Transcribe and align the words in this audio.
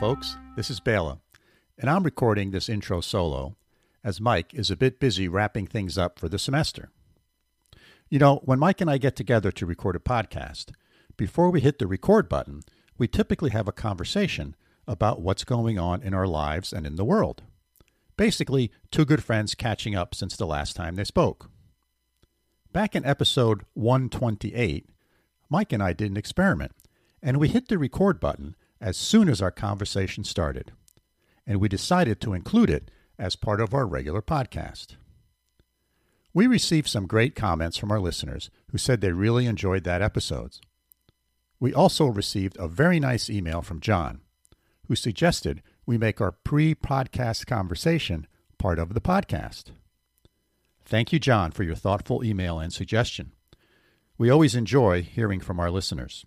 Folks. 0.00 0.36
This 0.56 0.68
is 0.68 0.78
Bela, 0.78 1.20
and 1.78 1.88
I'm 1.88 2.02
recording 2.02 2.50
this 2.50 2.68
intro 2.68 3.00
solo 3.00 3.56
as 4.04 4.20
Mike 4.20 4.52
is 4.52 4.70
a 4.70 4.76
bit 4.76 5.00
busy 5.00 5.26
wrapping 5.26 5.66
things 5.66 5.96
up 5.96 6.18
for 6.18 6.28
the 6.28 6.38
semester. 6.38 6.90
You 8.10 8.18
know, 8.18 8.42
when 8.44 8.58
Mike 8.58 8.82
and 8.82 8.90
I 8.90 8.98
get 8.98 9.16
together 9.16 9.50
to 9.52 9.64
record 9.64 9.96
a 9.96 9.98
podcast, 9.98 10.66
before 11.16 11.50
we 11.50 11.62
hit 11.62 11.78
the 11.78 11.86
record 11.86 12.28
button, 12.28 12.60
we 12.98 13.08
typically 13.08 13.50
have 13.50 13.68
a 13.68 13.72
conversation 13.72 14.54
about 14.86 15.22
what's 15.22 15.44
going 15.44 15.78
on 15.78 16.02
in 16.02 16.12
our 16.12 16.26
lives 16.26 16.74
and 16.74 16.86
in 16.86 16.96
the 16.96 17.04
world. 17.04 17.42
Basically, 18.18 18.70
two 18.90 19.06
good 19.06 19.24
friends 19.24 19.54
catching 19.54 19.94
up 19.94 20.14
since 20.14 20.36
the 20.36 20.46
last 20.46 20.76
time 20.76 20.96
they 20.96 21.04
spoke. 21.04 21.50
Back 22.70 22.94
in 22.94 23.06
episode 23.06 23.62
128, 23.72 24.90
Mike 25.48 25.72
and 25.72 25.82
I 25.82 25.94
did 25.94 26.10
an 26.10 26.18
experiment, 26.18 26.72
and 27.22 27.38
we 27.38 27.48
hit 27.48 27.68
the 27.68 27.78
record 27.78 28.20
button 28.20 28.56
as 28.80 28.96
soon 28.96 29.28
as 29.28 29.40
our 29.40 29.50
conversation 29.50 30.24
started. 30.24 30.72
And 31.46 31.60
we 31.60 31.68
decided 31.68 32.20
to 32.20 32.34
include 32.34 32.70
it 32.70 32.90
as 33.18 33.36
part 33.36 33.60
of 33.60 33.72
our 33.72 33.86
regular 33.86 34.22
podcast. 34.22 34.96
We 36.34 36.46
received 36.46 36.88
some 36.88 37.06
great 37.06 37.34
comments 37.34 37.78
from 37.78 37.90
our 37.90 38.00
listeners 38.00 38.50
who 38.70 38.78
said 38.78 39.00
they 39.00 39.12
really 39.12 39.46
enjoyed 39.46 39.84
that 39.84 40.02
episode. 40.02 40.58
We 41.58 41.72
also 41.72 42.06
received 42.06 42.56
a 42.58 42.68
very 42.68 43.00
nice 43.00 43.30
email 43.30 43.62
from 43.62 43.80
John, 43.80 44.20
who 44.86 44.94
suggested 44.94 45.62
we 45.86 45.96
make 45.96 46.20
our 46.20 46.32
pre 46.32 46.74
podcast 46.74 47.46
conversation 47.46 48.26
part 48.58 48.78
of 48.78 48.92
the 48.92 49.00
podcast. 49.00 49.70
Thank 50.84 51.12
you, 51.12 51.18
John, 51.18 51.52
for 51.52 51.62
your 51.62 51.74
thoughtful 51.74 52.22
email 52.22 52.58
and 52.58 52.72
suggestion. 52.72 53.32
We 54.18 54.30
always 54.30 54.54
enjoy 54.54 55.02
hearing 55.02 55.40
from 55.40 55.58
our 55.58 55.70
listeners. 55.70 56.26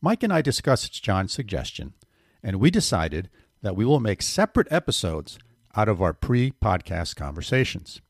Mike 0.00 0.22
and 0.22 0.32
I 0.32 0.42
discussed 0.42 1.02
John's 1.02 1.32
suggestion, 1.32 1.94
and 2.42 2.60
we 2.60 2.70
decided 2.70 3.28
that 3.62 3.76
we 3.76 3.84
will 3.84 4.00
make 4.00 4.22
separate 4.22 4.68
episodes 4.70 5.38
out 5.76 5.88
of 5.88 6.00
our 6.00 6.12
pre 6.12 6.52
podcast 6.52 7.16
conversations. 7.16 8.00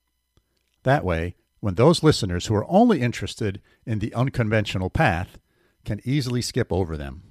That 0.82 1.04
way, 1.04 1.36
when 1.60 1.74
those 1.74 2.02
listeners 2.02 2.46
who 2.46 2.54
are 2.54 2.70
only 2.70 3.00
interested 3.00 3.60
in 3.84 3.98
the 3.98 4.14
unconventional 4.14 4.90
path 4.90 5.38
can 5.84 6.00
easily 6.04 6.42
skip 6.42 6.72
over 6.72 6.96
them. 6.96 7.22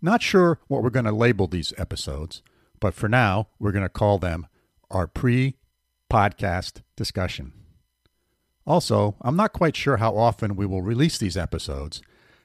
Not 0.00 0.22
sure 0.22 0.60
what 0.68 0.82
we're 0.82 0.90
going 0.90 1.06
to 1.06 1.12
label 1.12 1.46
these 1.46 1.72
episodes, 1.78 2.42
but 2.80 2.94
for 2.94 3.08
now, 3.08 3.48
we're 3.58 3.72
going 3.72 3.84
to 3.84 3.88
call 3.88 4.18
them 4.18 4.46
our 4.90 5.06
pre 5.06 5.56
podcast 6.10 6.82
discussion. 6.96 7.52
Also, 8.66 9.16
I'm 9.22 9.36
not 9.36 9.52
quite 9.52 9.74
sure 9.74 9.96
how 9.96 10.16
often 10.16 10.54
we 10.56 10.66
will 10.66 10.82
release 10.82 11.18
these 11.18 11.36
episodes, 11.36 12.02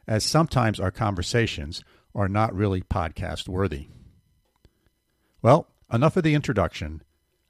as 0.07 0.23
sometimes 0.23 0.79
our 0.79 0.91
conversations 0.91 1.83
are 2.15 2.29
not 2.29 2.53
really 2.53 2.81
podcast 2.81 3.47
worthy. 3.47 3.87
Well, 5.41 5.67
enough 5.91 6.17
of 6.17 6.23
the 6.23 6.33
introduction. 6.33 7.03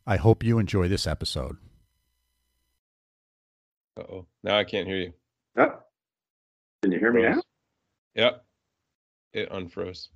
I 0.05 0.17
hope 0.17 0.43
you 0.43 0.57
enjoy 0.59 0.87
this 0.87 1.05
episode. 1.05 1.57
oh. 3.97 4.25
Now 4.43 4.57
I 4.57 4.63
can't 4.63 4.87
hear 4.87 4.97
you. 4.97 5.13
Oh. 5.57 5.79
Can 6.81 6.91
you 6.91 6.99
hear 6.99 7.11
me 7.11 7.23
now? 7.23 7.41
Yep. 8.15 8.45
It 9.33 9.51
unfroze. 9.51 10.07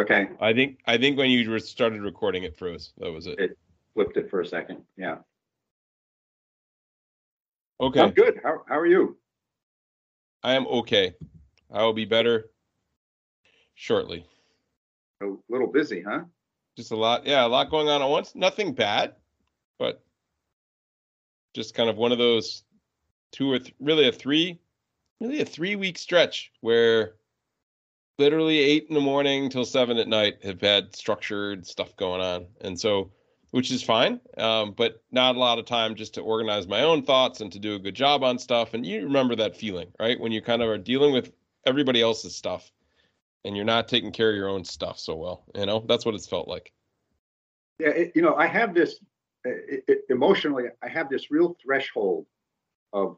Okay. 0.00 0.28
I 0.40 0.52
think 0.52 0.78
I 0.86 0.98
think 0.98 1.18
when 1.18 1.30
you 1.30 1.58
started 1.58 2.02
recording 2.02 2.44
it 2.44 2.56
froze. 2.56 2.92
That 2.98 3.12
was 3.12 3.26
it. 3.26 3.38
It 3.38 3.58
flipped 3.94 4.16
it 4.16 4.30
for 4.30 4.40
a 4.40 4.46
second. 4.46 4.82
Yeah. 4.96 5.18
Okay. 7.80 8.00
I'm 8.00 8.10
good. 8.10 8.40
How, 8.42 8.62
how 8.68 8.78
are 8.78 8.86
you? 8.86 9.16
I 10.42 10.54
am 10.54 10.66
okay. 10.66 11.14
I 11.70 11.82
will 11.82 11.92
be 11.92 12.04
better 12.04 12.50
shortly. 13.74 14.26
A 15.22 15.26
little 15.48 15.66
busy, 15.66 16.02
huh? 16.02 16.22
Just 16.76 16.92
a 16.92 16.96
lot. 16.96 17.26
Yeah, 17.26 17.44
a 17.44 17.48
lot 17.48 17.70
going 17.70 17.88
on 17.88 18.02
at 18.02 18.08
once. 18.08 18.34
Nothing 18.34 18.72
bad, 18.72 19.14
but 19.78 20.02
just 21.54 21.74
kind 21.74 21.90
of 21.90 21.96
one 21.96 22.12
of 22.12 22.18
those 22.18 22.62
two 23.32 23.50
or 23.52 23.58
th- 23.58 23.74
really 23.80 24.08
a 24.08 24.12
three, 24.12 24.58
really 25.20 25.40
a 25.40 25.44
three 25.44 25.76
week 25.76 25.98
stretch 25.98 26.52
where 26.60 27.14
literally 28.18 28.58
eight 28.58 28.86
in 28.88 28.94
the 28.94 29.00
morning 29.00 29.48
till 29.50 29.64
seven 29.64 29.96
at 29.98 30.08
night 30.08 30.38
have 30.42 30.60
had 30.60 30.94
structured 30.94 31.66
stuff 31.66 31.96
going 31.96 32.20
on. 32.20 32.46
And 32.60 32.78
so, 32.78 33.10
which 33.50 33.70
is 33.70 33.82
fine, 33.82 34.20
um, 34.36 34.74
but 34.76 35.02
not 35.10 35.36
a 35.36 35.38
lot 35.38 35.58
of 35.58 35.64
time 35.64 35.94
just 35.94 36.14
to 36.14 36.20
organize 36.20 36.68
my 36.68 36.82
own 36.82 37.02
thoughts 37.02 37.40
and 37.40 37.50
to 37.52 37.58
do 37.58 37.74
a 37.74 37.78
good 37.78 37.94
job 37.94 38.22
on 38.22 38.38
stuff. 38.38 38.74
And 38.74 38.84
you 38.84 39.02
remember 39.02 39.34
that 39.36 39.56
feeling, 39.56 39.88
right? 39.98 40.20
When 40.20 40.32
you 40.32 40.42
kind 40.42 40.62
of 40.62 40.68
are 40.68 40.78
dealing 40.78 41.12
with 41.12 41.32
everybody 41.66 42.02
else's 42.02 42.34
stuff 42.34 42.70
and 43.44 43.56
you're 43.56 43.64
not 43.64 43.88
taking 43.88 44.12
care 44.12 44.30
of 44.30 44.36
your 44.36 44.48
own 44.48 44.64
stuff 44.64 44.98
so 44.98 45.16
well. 45.16 45.44
You 45.54 45.66
know, 45.66 45.84
that's 45.86 46.04
what 46.04 46.14
it's 46.14 46.26
felt 46.26 46.48
like. 46.48 46.72
Yeah, 47.78 47.90
it, 47.90 48.12
you 48.14 48.22
know, 48.22 48.34
I 48.34 48.46
have 48.46 48.74
this 48.74 48.96
uh, 49.46 49.50
it, 49.50 49.84
it, 49.86 49.98
emotionally. 50.10 50.64
I 50.82 50.88
have 50.88 51.08
this 51.08 51.30
real 51.30 51.56
threshold 51.62 52.26
of 52.92 53.16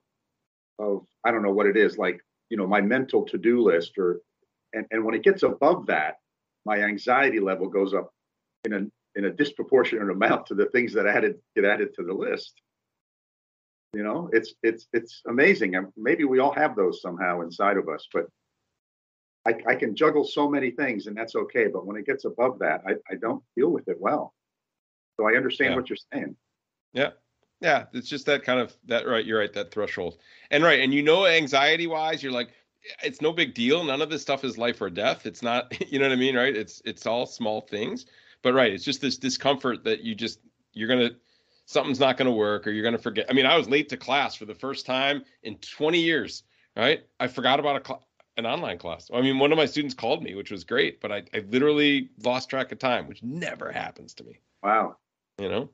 of 0.78 1.06
I 1.24 1.30
don't 1.30 1.42
know 1.42 1.52
what 1.52 1.66
it 1.66 1.76
is, 1.76 1.98
like 1.98 2.20
you 2.50 2.56
know, 2.56 2.66
my 2.66 2.80
mental 2.80 3.24
to 3.26 3.38
do 3.38 3.62
list, 3.62 3.98
or 3.98 4.20
and 4.72 4.86
and 4.90 5.04
when 5.04 5.14
it 5.14 5.22
gets 5.22 5.42
above 5.42 5.86
that, 5.86 6.16
my 6.64 6.82
anxiety 6.82 7.40
level 7.40 7.68
goes 7.68 7.94
up 7.94 8.12
in 8.64 8.72
a 8.72 9.18
in 9.18 9.24
a 9.24 9.32
disproportionate 9.32 10.10
amount 10.10 10.46
to 10.46 10.54
the 10.54 10.66
things 10.66 10.92
that 10.92 11.06
added 11.06 11.36
get 11.56 11.64
added 11.64 11.94
to 11.94 12.04
the 12.04 12.14
list. 12.14 12.60
You 13.92 14.04
know, 14.04 14.30
it's 14.32 14.54
it's 14.62 14.86
it's 14.92 15.22
amazing. 15.26 15.74
and 15.74 15.88
Maybe 15.96 16.24
we 16.24 16.38
all 16.38 16.52
have 16.52 16.76
those 16.76 17.02
somehow 17.02 17.40
inside 17.40 17.76
of 17.76 17.88
us, 17.88 18.06
but 18.12 18.26
I, 19.46 19.54
I 19.66 19.74
can 19.74 19.96
juggle 19.96 20.24
so 20.24 20.48
many 20.48 20.70
things 20.70 21.06
and 21.06 21.16
that's 21.16 21.34
okay. 21.34 21.66
But 21.66 21.86
when 21.86 21.96
it 21.96 22.06
gets 22.06 22.24
above 22.24 22.58
that, 22.60 22.82
I, 22.86 22.92
I 23.10 23.16
don't 23.20 23.42
deal 23.56 23.70
with 23.70 23.88
it 23.88 23.96
well. 23.98 24.34
So 25.16 25.26
I 25.26 25.32
understand 25.36 25.70
Yeah. 25.72 25.76
what 25.76 25.88
you're 25.90 25.96
saying. 26.12 26.36
Yeah. 26.92 27.10
Yeah. 27.60 27.86
It's 27.92 28.08
just 28.08 28.26
that 28.26 28.44
kind 28.44 28.60
of 28.60 28.76
that 28.86 29.06
right. 29.06 29.24
You're 29.24 29.38
right. 29.40 29.52
That 29.52 29.70
threshold. 29.72 30.18
And 30.50 30.62
right. 30.62 30.80
And 30.80 30.92
you 30.94 31.02
know, 31.02 31.26
anxiety 31.26 31.86
wise, 31.86 32.22
you're 32.22 32.32
like, 32.32 32.50
it's 33.02 33.20
no 33.20 33.32
big 33.32 33.54
deal. 33.54 33.82
None 33.82 34.00
of 34.02 34.08
this 34.10 34.22
stuff 34.22 34.44
is 34.44 34.56
life 34.56 34.80
or 34.80 34.88
death. 34.90 35.26
It's 35.26 35.42
not, 35.42 35.72
you 35.90 35.98
know 35.98 36.06
what 36.06 36.12
I 36.12 36.16
mean? 36.16 36.36
Right. 36.36 36.54
It's, 36.56 36.80
it's 36.84 37.06
all 37.06 37.26
small 37.26 37.62
things, 37.62 38.06
but 38.42 38.54
right. 38.54 38.72
It's 38.72 38.84
just 38.84 39.00
this 39.00 39.16
discomfort 39.16 39.84
that 39.84 40.00
you 40.02 40.14
just, 40.14 40.40
you're 40.74 40.88
going 40.88 41.00
to, 41.00 41.16
something's 41.70 42.00
not 42.00 42.16
going 42.16 42.26
to 42.26 42.32
work 42.32 42.66
or 42.66 42.70
you're 42.72 42.82
going 42.82 42.96
to 42.96 43.02
forget. 43.02 43.26
I 43.30 43.32
mean, 43.32 43.46
I 43.46 43.56
was 43.56 43.68
late 43.68 43.88
to 43.90 43.96
class 43.96 44.34
for 44.34 44.44
the 44.44 44.54
first 44.54 44.86
time 44.86 45.22
in 45.44 45.56
20 45.58 46.00
years. 46.00 46.42
Right. 46.76 47.02
I 47.20 47.28
forgot 47.28 47.60
about 47.60 47.80
a 47.80 47.84
cl- 47.86 48.06
an 48.36 48.46
online 48.46 48.78
class. 48.78 49.10
I 49.12 49.20
mean, 49.20 49.38
one 49.38 49.52
of 49.52 49.58
my 49.58 49.66
students 49.66 49.94
called 49.94 50.22
me, 50.22 50.34
which 50.34 50.50
was 50.50 50.64
great, 50.64 51.00
but 51.00 51.12
I, 51.12 51.22
I 51.34 51.40
literally 51.50 52.10
lost 52.24 52.48
track 52.48 52.72
of 52.72 52.78
time, 52.78 53.06
which 53.06 53.22
never 53.22 53.70
happens 53.70 54.14
to 54.14 54.24
me, 54.24 54.38
Wow. 54.62 54.96
you 55.38 55.48
know? 55.48 55.68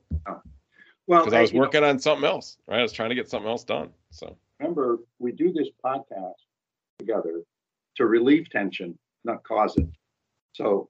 Well, 1.07 1.21
because 1.21 1.33
I 1.33 1.41
was 1.41 1.51
you 1.51 1.59
know, 1.59 1.61
working 1.65 1.83
on 1.83 1.99
something 1.99 2.25
else, 2.25 2.57
right? 2.67 2.79
I 2.79 2.81
was 2.81 2.91
trying 2.91 3.09
to 3.09 3.15
get 3.15 3.29
something 3.29 3.49
else 3.49 3.63
done. 3.63 3.89
So 4.11 4.35
remember, 4.59 4.97
we 5.19 5.31
do 5.31 5.53
this 5.53 5.69
podcast 5.83 6.33
together 6.99 7.41
to 7.95 8.05
relieve 8.05 8.49
tension, 8.49 8.97
not 9.23 9.43
cause 9.43 9.77
it. 9.77 9.87
So 10.53 10.89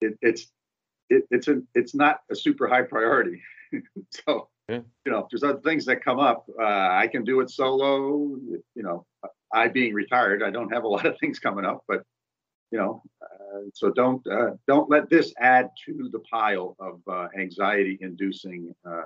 it, 0.00 0.16
it's 0.22 0.50
it, 1.10 1.24
it's 1.30 1.48
a 1.48 1.60
it's 1.74 1.94
not 1.94 2.20
a 2.30 2.36
super 2.36 2.68
high 2.68 2.82
priority. 2.82 3.40
so 4.10 4.48
Yeah. 4.68 4.80
you 5.04 5.12
know, 5.12 5.26
there's 5.30 5.42
other 5.42 5.60
things 5.60 5.84
that 5.86 6.04
come 6.04 6.18
up. 6.18 6.46
Uh, 6.60 6.64
I 7.02 7.08
can 7.10 7.24
do 7.24 7.40
it 7.40 7.50
solo. 7.50 8.36
You 8.74 8.82
know, 8.82 9.06
I 9.52 9.68
being 9.68 9.94
retired, 9.94 10.42
I 10.42 10.50
don't 10.50 10.72
have 10.72 10.84
a 10.84 10.88
lot 10.88 11.06
of 11.06 11.18
things 11.18 11.38
coming 11.38 11.64
up, 11.64 11.82
but 11.88 12.02
you 12.70 12.78
know, 12.78 13.02
uh, 13.22 13.60
so 13.74 13.90
don't 13.90 14.26
uh, 14.26 14.50
don't 14.66 14.90
let 14.90 15.08
this 15.08 15.32
add 15.40 15.70
to 15.86 16.10
the 16.12 16.20
pile 16.30 16.76
of 16.78 17.00
uh, 17.10 17.28
anxiety-inducing 17.38 18.74
uh, 18.86 19.02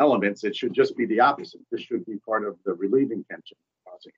elements. 0.00 0.44
It 0.44 0.56
should 0.56 0.72
just 0.72 0.96
be 0.96 1.04
the 1.06 1.20
opposite. 1.20 1.60
This 1.70 1.82
should 1.82 2.06
be 2.06 2.16
part 2.26 2.46
of 2.46 2.56
the 2.64 2.72
relieving 2.72 3.24
tension. 3.30 3.58
causing 3.86 4.12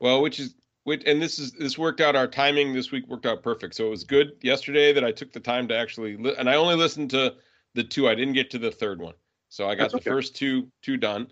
well, 0.00 0.20
which 0.20 0.38
is 0.40 0.54
which, 0.84 1.02
and 1.06 1.22
this 1.22 1.38
is 1.38 1.52
this 1.52 1.78
worked 1.78 2.00
out. 2.00 2.16
Our 2.16 2.26
timing 2.26 2.72
this 2.72 2.90
week 2.90 3.06
worked 3.08 3.26
out 3.26 3.42
perfect. 3.42 3.74
So 3.74 3.86
it 3.86 3.90
was 3.90 4.04
good 4.04 4.32
yesterday 4.42 4.92
that 4.92 5.04
I 5.04 5.12
took 5.12 5.32
the 5.32 5.40
time 5.40 5.68
to 5.68 5.76
actually, 5.76 6.16
li- 6.16 6.34
and 6.38 6.48
I 6.48 6.54
only 6.54 6.74
listened 6.74 7.10
to 7.10 7.34
the 7.74 7.84
two. 7.84 8.08
I 8.08 8.14
didn't 8.14 8.34
get 8.34 8.50
to 8.50 8.58
the 8.58 8.70
third 8.70 9.00
one, 9.00 9.14
so 9.48 9.68
I 9.68 9.74
got 9.74 9.84
That's 9.84 9.92
the 9.92 9.98
okay. 9.98 10.10
first 10.10 10.36
two 10.36 10.68
two 10.82 10.96
done. 10.96 11.28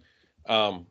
Um, 0.49 0.87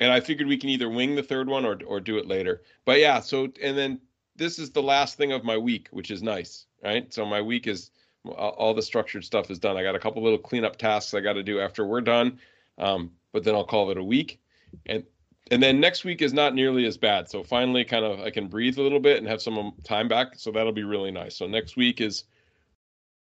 and 0.00 0.12
I 0.12 0.20
figured 0.20 0.48
we 0.48 0.56
can 0.56 0.70
either 0.70 0.88
wing 0.88 1.14
the 1.14 1.22
third 1.22 1.48
one 1.48 1.64
or 1.64 1.78
or 1.86 2.00
do 2.00 2.18
it 2.18 2.26
later. 2.26 2.62
But 2.84 3.00
yeah, 3.00 3.20
so 3.20 3.48
and 3.62 3.76
then 3.76 4.00
this 4.36 4.58
is 4.58 4.70
the 4.70 4.82
last 4.82 5.16
thing 5.16 5.32
of 5.32 5.44
my 5.44 5.56
week, 5.56 5.88
which 5.90 6.10
is 6.10 6.22
nice, 6.22 6.66
right? 6.82 7.12
So 7.12 7.24
my 7.24 7.40
week 7.40 7.66
is 7.66 7.90
all 8.26 8.50
all 8.50 8.74
the 8.74 8.82
structured 8.82 9.24
stuff 9.24 9.50
is 9.50 9.58
done. 9.58 9.76
I 9.76 9.82
got 9.82 9.94
a 9.94 9.98
couple 9.98 10.22
little 10.22 10.38
cleanup 10.38 10.76
tasks 10.76 11.14
I 11.14 11.20
got 11.20 11.34
to 11.34 11.42
do 11.42 11.60
after 11.60 11.86
we're 11.86 12.00
done, 12.00 12.38
um, 12.78 13.10
but 13.32 13.44
then 13.44 13.54
I'll 13.54 13.64
call 13.64 13.90
it 13.90 13.98
a 13.98 14.04
week. 14.04 14.40
And 14.86 15.04
and 15.50 15.62
then 15.62 15.78
next 15.78 16.04
week 16.04 16.22
is 16.22 16.32
not 16.32 16.54
nearly 16.54 16.86
as 16.86 16.96
bad. 16.96 17.28
So 17.28 17.44
finally, 17.44 17.84
kind 17.84 18.04
of 18.04 18.20
I 18.20 18.30
can 18.30 18.48
breathe 18.48 18.78
a 18.78 18.82
little 18.82 19.00
bit 19.00 19.18
and 19.18 19.26
have 19.26 19.42
some 19.42 19.72
time 19.84 20.08
back. 20.08 20.38
So 20.38 20.50
that'll 20.50 20.72
be 20.72 20.84
really 20.84 21.10
nice. 21.10 21.36
So 21.36 21.46
next 21.46 21.76
week 21.76 22.00
is 22.00 22.24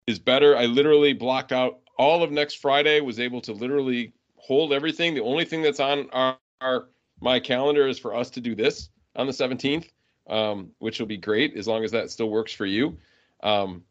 is 0.06 0.19
better. 0.19 0.56
I 0.56 0.67
literally 0.67 1.12
blocked 1.14 1.53
out 1.53 1.81
all 1.97 2.23
of 2.23 2.31
next 2.31 2.56
Friday. 2.56 3.00
Was 3.00 3.19
able 3.19 3.41
to 3.43 3.53
literally 3.53 4.12
hold 4.37 4.73
everything. 4.73 5.14
The 5.14 5.23
only 5.23 5.44
thing 5.44 5.62
that's 5.62 5.81
on 5.81 6.11
our, 6.12 6.38
our 6.61 6.88
my 7.20 7.41
calendar 7.41 7.87
is 7.88 7.99
for 7.99 8.14
us 8.14 8.31
to 8.31 8.41
do 8.41 8.55
this 8.55 8.91
on 9.17 9.26
the 9.26 9.32
17th, 9.32 9.88
um, 10.29 10.70
which 10.81 10.99
will 10.99 11.06
be 11.06 11.17
great 11.17 11.56
as 11.56 11.69
long 11.69 11.85
as 11.85 11.93
that 11.93 12.11
still 12.11 12.29
works 12.29 12.53
for 12.53 12.67
you. 12.67 12.99
Um, 13.43 13.85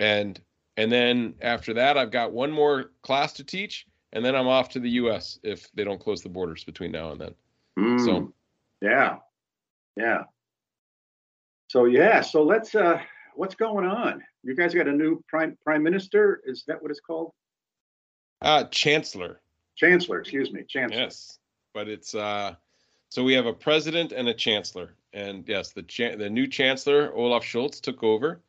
and 0.00 0.40
and 0.76 0.90
then 0.90 1.34
after 1.42 1.74
that, 1.74 1.98
I've 1.98 2.10
got 2.10 2.32
one 2.32 2.50
more 2.50 2.92
class 3.02 3.34
to 3.34 3.44
teach, 3.44 3.86
and 4.14 4.24
then 4.24 4.34
I'm 4.34 4.48
off 4.48 4.70
to 4.70 4.80
the 4.80 4.90
U.S. 4.90 5.38
if 5.42 5.70
they 5.74 5.84
don't 5.84 6.00
close 6.00 6.22
the 6.22 6.30
borders 6.30 6.64
between 6.64 6.92
now 6.92 7.12
and 7.12 7.20
then. 7.20 7.34
Mm, 7.78 8.04
So 8.04 8.32
yeah, 8.80 9.16
yeah. 9.96 10.22
So 11.68 11.84
yeah, 11.84 12.22
so 12.22 12.42
let's. 12.42 12.74
uh 12.74 13.00
What's 13.36 13.56
going 13.56 13.84
on? 13.84 14.22
You 14.44 14.54
guys 14.54 14.74
got 14.74 14.86
a 14.86 14.92
new 14.92 15.20
prime 15.28 15.58
prime 15.64 15.82
minister? 15.82 16.40
Is 16.46 16.62
that 16.68 16.80
what 16.80 16.92
it's 16.92 17.00
called? 17.00 17.32
uh, 18.42 18.64
Chancellor, 18.64 19.40
Chancellor, 19.74 20.20
excuse 20.20 20.52
me, 20.52 20.62
Chancellor. 20.68 21.00
yes, 21.00 21.38
but 21.72 21.88
it's 21.88 22.14
uh, 22.14 22.54
so 23.08 23.24
we 23.24 23.32
have 23.34 23.46
a 23.46 23.52
president 23.52 24.12
and 24.12 24.28
a 24.28 24.34
chancellor, 24.34 24.94
and 25.12 25.44
yes, 25.48 25.72
the 25.72 25.82
cha- 25.82 26.14
the 26.14 26.30
new 26.30 26.46
chancellor 26.46 27.12
Olaf 27.12 27.42
Scholz 27.42 27.80
took 27.80 28.04
over. 28.04 28.40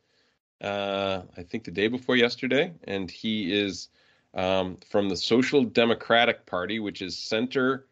Uh, 0.62 1.24
I 1.36 1.42
think 1.42 1.64
the 1.64 1.72
day 1.72 1.88
before 1.88 2.16
yesterday, 2.16 2.72
and 2.84 3.10
he 3.10 3.52
is 3.52 3.90
um, 4.36 4.78
from 4.90 5.10
the 5.10 5.18
Social 5.18 5.64
Democratic 5.64 6.46
Party, 6.46 6.80
which 6.80 7.02
is 7.02 7.18
center 7.18 7.88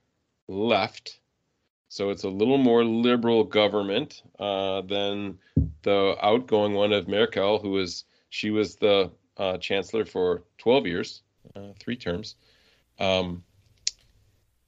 left. 0.48 1.20
So 1.90 2.10
it's 2.10 2.24
a 2.24 2.30
little 2.30 2.58
more 2.58 2.84
liberal 2.84 3.44
government 3.44 4.24
uh, 4.40 4.82
than 4.82 5.38
the 5.84 6.18
outgoing 6.22 6.74
one 6.74 6.92
of 6.92 7.08
Merkel, 7.08 7.60
who 7.60 7.72
was 7.72 8.04
she 8.30 8.50
was 8.50 8.76
the 8.76 9.12
uh, 9.38 9.58
chancellor 9.58 10.06
for 10.06 10.44
12 10.58 10.88
years, 10.88 11.22
uh, 11.56 11.74
three 11.80 11.96
terms. 11.96 12.36
Um, 13.00 13.44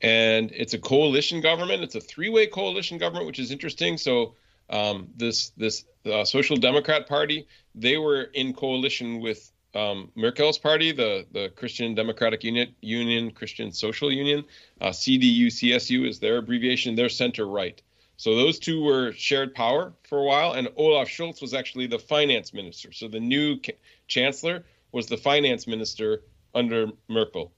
and 0.02 0.52
it's 0.52 0.74
a 0.74 0.80
coalition 0.80 1.42
government. 1.42 1.84
It's 1.84 1.96
a 1.96 2.02
three-way 2.02 2.48
coalition 2.48 2.98
government, 2.98 3.26
which 3.26 3.40
is 3.40 3.52
interesting. 3.52 3.98
So 3.98 4.36
um, 4.70 5.10
this 5.16 5.50
this 5.58 5.86
uh, 6.06 6.26
Social 6.26 6.58
Democrat 6.58 7.08
Party 7.08 7.48
they 7.74 7.98
were 7.98 8.24
in 8.24 8.54
coalition 8.54 9.20
with 9.20 9.52
um, 9.76 10.12
Merkel's 10.16 10.58
party, 10.58 10.92
the 10.92 11.26
the 11.32 11.50
Christian 11.50 11.94
Democratic 11.94 12.44
Union, 12.44 12.74
Union 12.82 13.32
Christian 13.32 13.72
Social 13.72 14.12
Union, 14.12 14.44
uh, 14.82 14.90
CDU 14.90 15.48
CSU 15.48 16.08
is 16.08 16.20
their 16.20 16.38
abbreviation. 16.38 16.96
They're 16.96 17.10
center 17.10 17.46
right. 17.46 17.82
So 18.18 18.36
those 18.36 18.60
two 18.60 18.82
were 18.82 19.12
shared 19.12 19.54
power 19.54 19.94
for 20.04 20.20
a 20.20 20.24
while, 20.24 20.54
and 20.54 20.70
Olaf 20.78 21.10
Scholz 21.10 21.42
was 21.42 21.54
actually 21.54 21.88
the 21.88 22.00
finance 22.00 22.54
minister. 22.54 22.94
So 22.94 23.10
the 23.10 23.20
new 23.20 23.60
ca- 23.60 23.78
chancellor 24.08 24.64
was 24.94 25.08
the 25.08 25.18
finance 25.18 25.68
minister 25.68 26.24
under 26.54 26.88
Merkel, 27.10 27.52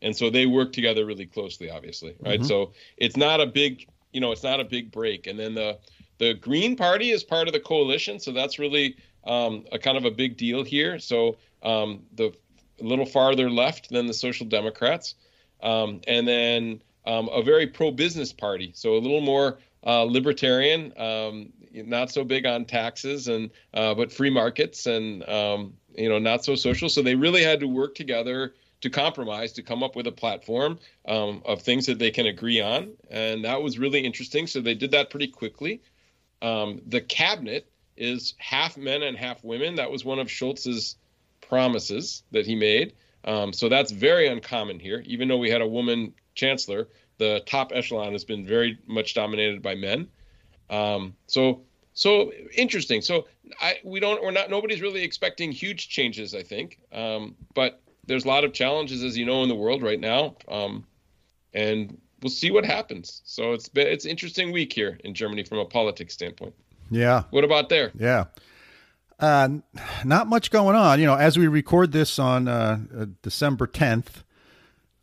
and 0.00 0.16
so 0.16 0.30
they 0.30 0.46
worked 0.46 0.74
together 0.74 1.04
really 1.04 1.26
closely, 1.26 1.68
obviously, 1.68 2.14
right? 2.20 2.40
Mhm. 2.40 2.46
So 2.46 2.72
it's 2.96 3.16
not 3.16 3.40
a 3.40 3.46
big, 3.46 3.88
you 4.12 4.20
know, 4.20 4.30
it's 4.30 4.44
not 4.44 4.60
a 4.60 4.64
big 4.64 4.92
break. 4.92 5.26
And 5.26 5.38
then 5.38 5.54
the 5.54 5.78
the 6.18 6.34
Green 6.34 6.76
Party 6.76 7.10
is 7.10 7.24
part 7.24 7.48
of 7.48 7.52
the 7.52 7.58
coalition, 7.58 8.20
so 8.20 8.30
that's 8.30 8.60
really 8.60 8.96
um, 9.26 9.64
a 9.72 9.78
kind 9.78 9.96
of 9.96 10.04
a 10.04 10.10
big 10.10 10.36
deal 10.36 10.62
here. 10.62 10.98
So 10.98 11.36
um, 11.62 12.02
the 12.14 12.34
a 12.80 12.84
little 12.84 13.06
farther 13.06 13.50
left 13.50 13.90
than 13.90 14.06
the 14.06 14.14
Social 14.14 14.46
Democrats, 14.46 15.14
um, 15.62 16.00
and 16.08 16.26
then 16.26 16.82
um, 17.06 17.28
a 17.32 17.42
very 17.42 17.66
pro-business 17.66 18.32
party, 18.32 18.72
so 18.74 18.94
a 18.94 18.98
little 18.98 19.20
more 19.20 19.58
uh, 19.86 20.02
libertarian, 20.02 20.92
um, 20.96 21.52
not 21.72 22.10
so 22.10 22.24
big 22.24 22.46
on 22.46 22.64
taxes 22.64 23.28
and 23.28 23.50
uh, 23.74 23.94
but 23.94 24.12
free 24.12 24.30
markets 24.30 24.86
and 24.86 25.28
um, 25.28 25.74
you 25.96 26.08
know 26.08 26.18
not 26.18 26.44
so 26.44 26.54
social. 26.54 26.88
So 26.88 27.02
they 27.02 27.14
really 27.14 27.42
had 27.42 27.60
to 27.60 27.68
work 27.68 27.94
together 27.94 28.54
to 28.80 28.90
compromise 28.90 29.52
to 29.52 29.62
come 29.62 29.82
up 29.82 29.96
with 29.96 30.06
a 30.06 30.12
platform 30.12 30.78
um, 31.06 31.42
of 31.44 31.62
things 31.62 31.86
that 31.86 31.98
they 31.98 32.10
can 32.10 32.26
agree 32.26 32.60
on, 32.60 32.92
and 33.10 33.44
that 33.44 33.62
was 33.62 33.78
really 33.78 34.00
interesting. 34.00 34.46
So 34.46 34.60
they 34.60 34.74
did 34.74 34.92
that 34.92 35.10
pretty 35.10 35.28
quickly. 35.28 35.82
Um, 36.42 36.82
the 36.86 37.00
cabinet 37.00 37.70
is 37.96 38.34
half 38.38 38.76
men 38.76 39.02
and 39.02 39.16
half 39.16 39.42
women. 39.44 39.76
That 39.76 39.90
was 39.90 40.04
one 40.04 40.18
of 40.18 40.28
Scholz's 40.28 40.96
promises 41.40 42.22
that 42.32 42.46
he 42.46 42.54
made. 42.54 42.94
Um, 43.24 43.52
so 43.52 43.68
that's 43.68 43.90
very 43.90 44.26
uncommon 44.28 44.78
here. 44.78 45.02
Even 45.06 45.28
though 45.28 45.38
we 45.38 45.50
had 45.50 45.62
a 45.62 45.66
woman 45.66 46.12
chancellor, 46.34 46.88
the 47.18 47.42
top 47.46 47.72
echelon 47.74 48.12
has 48.12 48.24
been 48.24 48.46
very 48.46 48.78
much 48.86 49.14
dominated 49.14 49.62
by 49.62 49.74
men. 49.74 50.08
Um, 50.70 51.14
so 51.26 51.62
so 51.94 52.32
interesting. 52.56 53.00
So 53.00 53.26
I 53.60 53.78
we 53.84 54.00
don't 54.00 54.22
we're 54.22 54.30
not 54.30 54.50
nobody's 54.50 54.80
really 54.80 55.02
expecting 55.02 55.52
huge 55.52 55.88
changes. 55.88 56.34
I 56.34 56.42
think, 56.42 56.78
um, 56.92 57.36
but 57.54 57.80
there's 58.06 58.24
a 58.24 58.28
lot 58.28 58.44
of 58.44 58.52
challenges 58.52 59.02
as 59.02 59.16
you 59.16 59.24
know 59.24 59.42
in 59.42 59.48
the 59.48 59.54
world 59.54 59.82
right 59.82 60.00
now, 60.00 60.36
um, 60.48 60.84
and 61.54 61.98
we'll 62.22 62.30
see 62.30 62.50
what 62.50 62.64
happens. 62.64 63.22
So 63.24 63.52
it's 63.52 63.68
been 63.68 63.86
it's 63.86 64.04
interesting 64.04 64.52
week 64.52 64.72
here 64.72 64.98
in 65.04 65.14
Germany 65.14 65.44
from 65.44 65.58
a 65.58 65.64
politics 65.64 66.14
standpoint. 66.14 66.54
Yeah. 66.94 67.24
What 67.30 67.44
about 67.44 67.68
there? 67.68 67.90
Yeah. 67.98 68.24
Uh, 69.18 69.48
not 70.04 70.26
much 70.26 70.50
going 70.50 70.76
on. 70.76 71.00
You 71.00 71.06
know, 71.06 71.16
as 71.16 71.38
we 71.38 71.46
record 71.46 71.92
this 71.92 72.18
on 72.18 72.48
uh, 72.48 72.78
uh, 72.96 73.06
December 73.22 73.66
10th, 73.66 74.22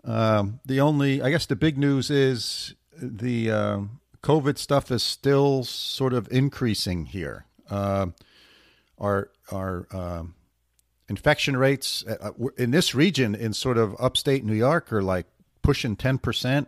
um, 0.04 0.60
the 0.66 0.80
only, 0.80 1.22
I 1.22 1.30
guess, 1.30 1.46
the 1.46 1.56
big 1.56 1.78
news 1.78 2.10
is 2.10 2.76
the 2.98 3.52
uh, 3.52 3.80
COVID 4.24 4.58
stuff 4.58 4.92
is 4.92 5.04
still 5.04 5.64
sort 5.64 6.14
of 6.14 6.28
increasing 6.32 7.06
here. 7.06 7.46
Uh, 7.70 8.08
our 8.98 9.32
our 9.52 9.88
um 9.92 10.36
infection 11.10 11.58
rates 11.58 12.06
uh, 12.06 12.32
in 12.58 12.72
this 12.72 12.94
region, 12.96 13.36
in 13.36 13.54
sort 13.54 13.78
of 13.78 13.96
upstate 14.00 14.46
New 14.46 14.54
York, 14.54 14.94
are 14.94 15.02
like 15.02 15.26
pushing 15.62 15.96
10%. 15.96 16.68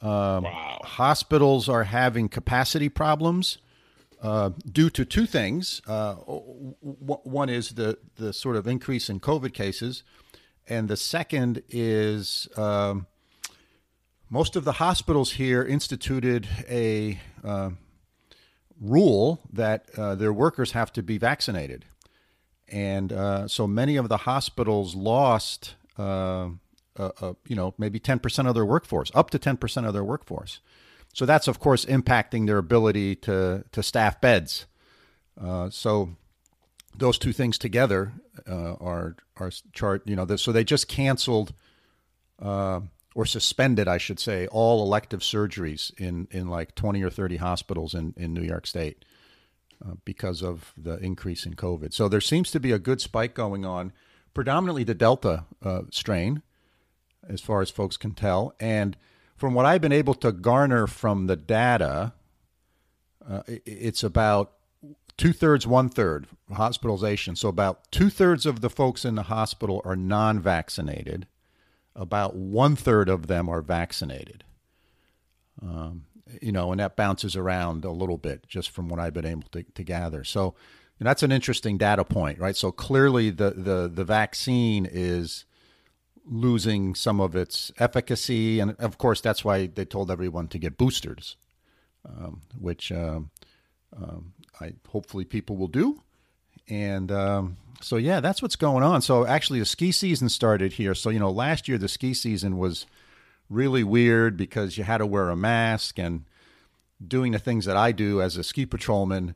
Um, 0.00 0.44
Wow. 0.44 0.80
Hospitals 0.84 1.68
are 1.68 1.84
having 1.84 2.28
capacity 2.28 2.88
problems 2.88 3.58
uh, 4.22 4.50
due 4.70 4.88
to 4.88 5.04
two 5.04 5.26
things. 5.26 5.82
Uh, 5.84 6.14
w- 6.14 7.20
one 7.24 7.48
is 7.48 7.70
the 7.70 7.98
the 8.16 8.32
sort 8.32 8.54
of 8.54 8.68
increase 8.68 9.10
in 9.10 9.18
COVID 9.18 9.52
cases, 9.52 10.04
and 10.68 10.88
the 10.88 10.96
second 10.96 11.60
is 11.68 12.48
um, 12.56 13.06
most 14.30 14.54
of 14.54 14.64
the 14.64 14.74
hospitals 14.74 15.32
here 15.32 15.64
instituted 15.64 16.46
a 16.70 17.18
uh, 17.42 17.70
rule 18.80 19.40
that 19.52 19.90
uh, 19.98 20.14
their 20.14 20.32
workers 20.32 20.70
have 20.70 20.92
to 20.92 21.02
be 21.02 21.18
vaccinated, 21.18 21.84
and 22.68 23.12
uh, 23.12 23.48
so 23.48 23.66
many 23.66 23.96
of 23.96 24.08
the 24.08 24.18
hospitals 24.18 24.94
lost. 24.94 25.74
You 25.98 27.56
know, 27.56 27.74
maybe 27.78 27.98
10% 27.98 28.48
of 28.48 28.54
their 28.54 28.66
workforce, 28.66 29.10
up 29.14 29.30
to 29.30 29.38
10% 29.38 29.86
of 29.86 29.94
their 29.94 30.04
workforce. 30.04 30.60
So 31.12 31.26
that's 31.26 31.48
of 31.48 31.58
course 31.58 31.84
impacting 31.84 32.46
their 32.46 32.58
ability 32.58 33.16
to 33.16 33.64
to 33.72 33.82
staff 33.82 34.20
beds. 34.20 34.66
Uh, 35.40 35.70
so 35.70 36.16
those 36.96 37.18
two 37.18 37.32
things 37.32 37.58
together 37.58 38.12
uh, 38.48 38.74
are 38.74 39.16
are 39.36 39.50
chart. 39.72 40.02
You 40.06 40.16
know, 40.16 40.24
the, 40.24 40.38
so 40.38 40.52
they 40.52 40.64
just 40.64 40.88
canceled 40.88 41.52
uh, 42.40 42.80
or 43.14 43.26
suspended, 43.26 43.88
I 43.88 43.98
should 43.98 44.20
say, 44.20 44.46
all 44.46 44.82
elective 44.82 45.20
surgeries 45.20 45.92
in 45.98 46.28
in 46.30 46.48
like 46.48 46.74
twenty 46.74 47.02
or 47.02 47.10
thirty 47.10 47.36
hospitals 47.36 47.94
in 47.94 48.14
in 48.16 48.32
New 48.32 48.42
York 48.42 48.66
State 48.66 49.04
uh, 49.84 49.94
because 50.04 50.42
of 50.42 50.72
the 50.76 50.96
increase 50.98 51.46
in 51.46 51.54
COVID. 51.54 51.92
So 51.92 52.08
there 52.08 52.20
seems 52.20 52.50
to 52.50 52.60
be 52.60 52.72
a 52.72 52.78
good 52.78 53.00
spike 53.00 53.34
going 53.34 53.64
on, 53.64 53.92
predominantly 54.34 54.84
the 54.84 54.94
Delta 54.94 55.44
uh, 55.62 55.82
strain, 55.90 56.42
as 57.28 57.40
far 57.40 57.60
as 57.60 57.70
folks 57.70 57.96
can 57.96 58.12
tell, 58.12 58.54
and 58.58 58.96
from 59.42 59.54
what 59.54 59.66
I've 59.66 59.80
been 59.80 59.90
able 59.90 60.14
to 60.14 60.30
garner 60.30 60.86
from 60.86 61.26
the 61.26 61.34
data, 61.34 62.12
uh, 63.28 63.42
it's 63.48 64.04
about 64.04 64.52
two 65.16 65.32
thirds, 65.32 65.66
one 65.66 65.88
third 65.88 66.28
hospitalization. 66.52 67.34
So 67.34 67.48
about 67.48 67.90
two 67.90 68.08
thirds 68.08 68.46
of 68.46 68.60
the 68.60 68.70
folks 68.70 69.04
in 69.04 69.16
the 69.16 69.24
hospital 69.24 69.82
are 69.84 69.96
non 69.96 70.38
vaccinated, 70.38 71.26
about 71.96 72.36
one 72.36 72.76
third 72.76 73.08
of 73.08 73.26
them 73.26 73.48
are 73.48 73.62
vaccinated. 73.62 74.44
Um, 75.60 76.04
you 76.40 76.52
know, 76.52 76.70
and 76.70 76.78
that 76.78 76.94
bounces 76.94 77.34
around 77.34 77.84
a 77.84 77.90
little 77.90 78.18
bit 78.18 78.46
just 78.46 78.70
from 78.70 78.88
what 78.88 79.00
I've 79.00 79.12
been 79.12 79.26
able 79.26 79.48
to, 79.50 79.64
to 79.64 79.82
gather. 79.82 80.22
So 80.22 80.54
and 81.00 81.06
that's 81.08 81.24
an 81.24 81.32
interesting 81.32 81.78
data 81.78 82.04
point, 82.04 82.38
right? 82.38 82.54
So 82.54 82.70
clearly 82.70 83.30
the, 83.30 83.50
the, 83.50 83.90
the 83.92 84.04
vaccine 84.04 84.86
is 84.88 85.46
losing 86.24 86.94
some 86.94 87.20
of 87.20 87.34
its 87.34 87.72
efficacy. 87.78 88.60
And 88.60 88.76
of 88.78 88.98
course, 88.98 89.20
that's 89.20 89.44
why 89.44 89.66
they 89.66 89.84
told 89.84 90.10
everyone 90.10 90.48
to 90.48 90.58
get 90.58 90.78
boosters, 90.78 91.36
um, 92.08 92.42
which 92.58 92.92
um, 92.92 93.30
um, 93.96 94.32
I 94.60 94.74
hopefully 94.88 95.24
people 95.24 95.56
will 95.56 95.68
do. 95.68 96.02
And 96.68 97.10
um, 97.10 97.56
so, 97.80 97.96
yeah, 97.96 98.20
that's 98.20 98.40
what's 98.40 98.56
going 98.56 98.84
on. 98.84 99.02
So, 99.02 99.26
actually, 99.26 99.58
the 99.58 99.66
ski 99.66 99.90
season 99.92 100.28
started 100.28 100.74
here. 100.74 100.94
So, 100.94 101.10
you 101.10 101.18
know, 101.18 101.30
last 101.30 101.68
year 101.68 101.78
the 101.78 101.88
ski 101.88 102.14
season 102.14 102.56
was 102.58 102.86
really 103.50 103.84
weird 103.84 104.36
because 104.36 104.78
you 104.78 104.84
had 104.84 104.98
to 104.98 105.06
wear 105.06 105.28
a 105.28 105.36
mask 105.36 105.98
and 105.98 106.24
doing 107.06 107.32
the 107.32 107.38
things 107.38 107.64
that 107.64 107.76
I 107.76 107.92
do 107.92 108.22
as 108.22 108.36
a 108.36 108.44
ski 108.44 108.64
patrolman. 108.64 109.34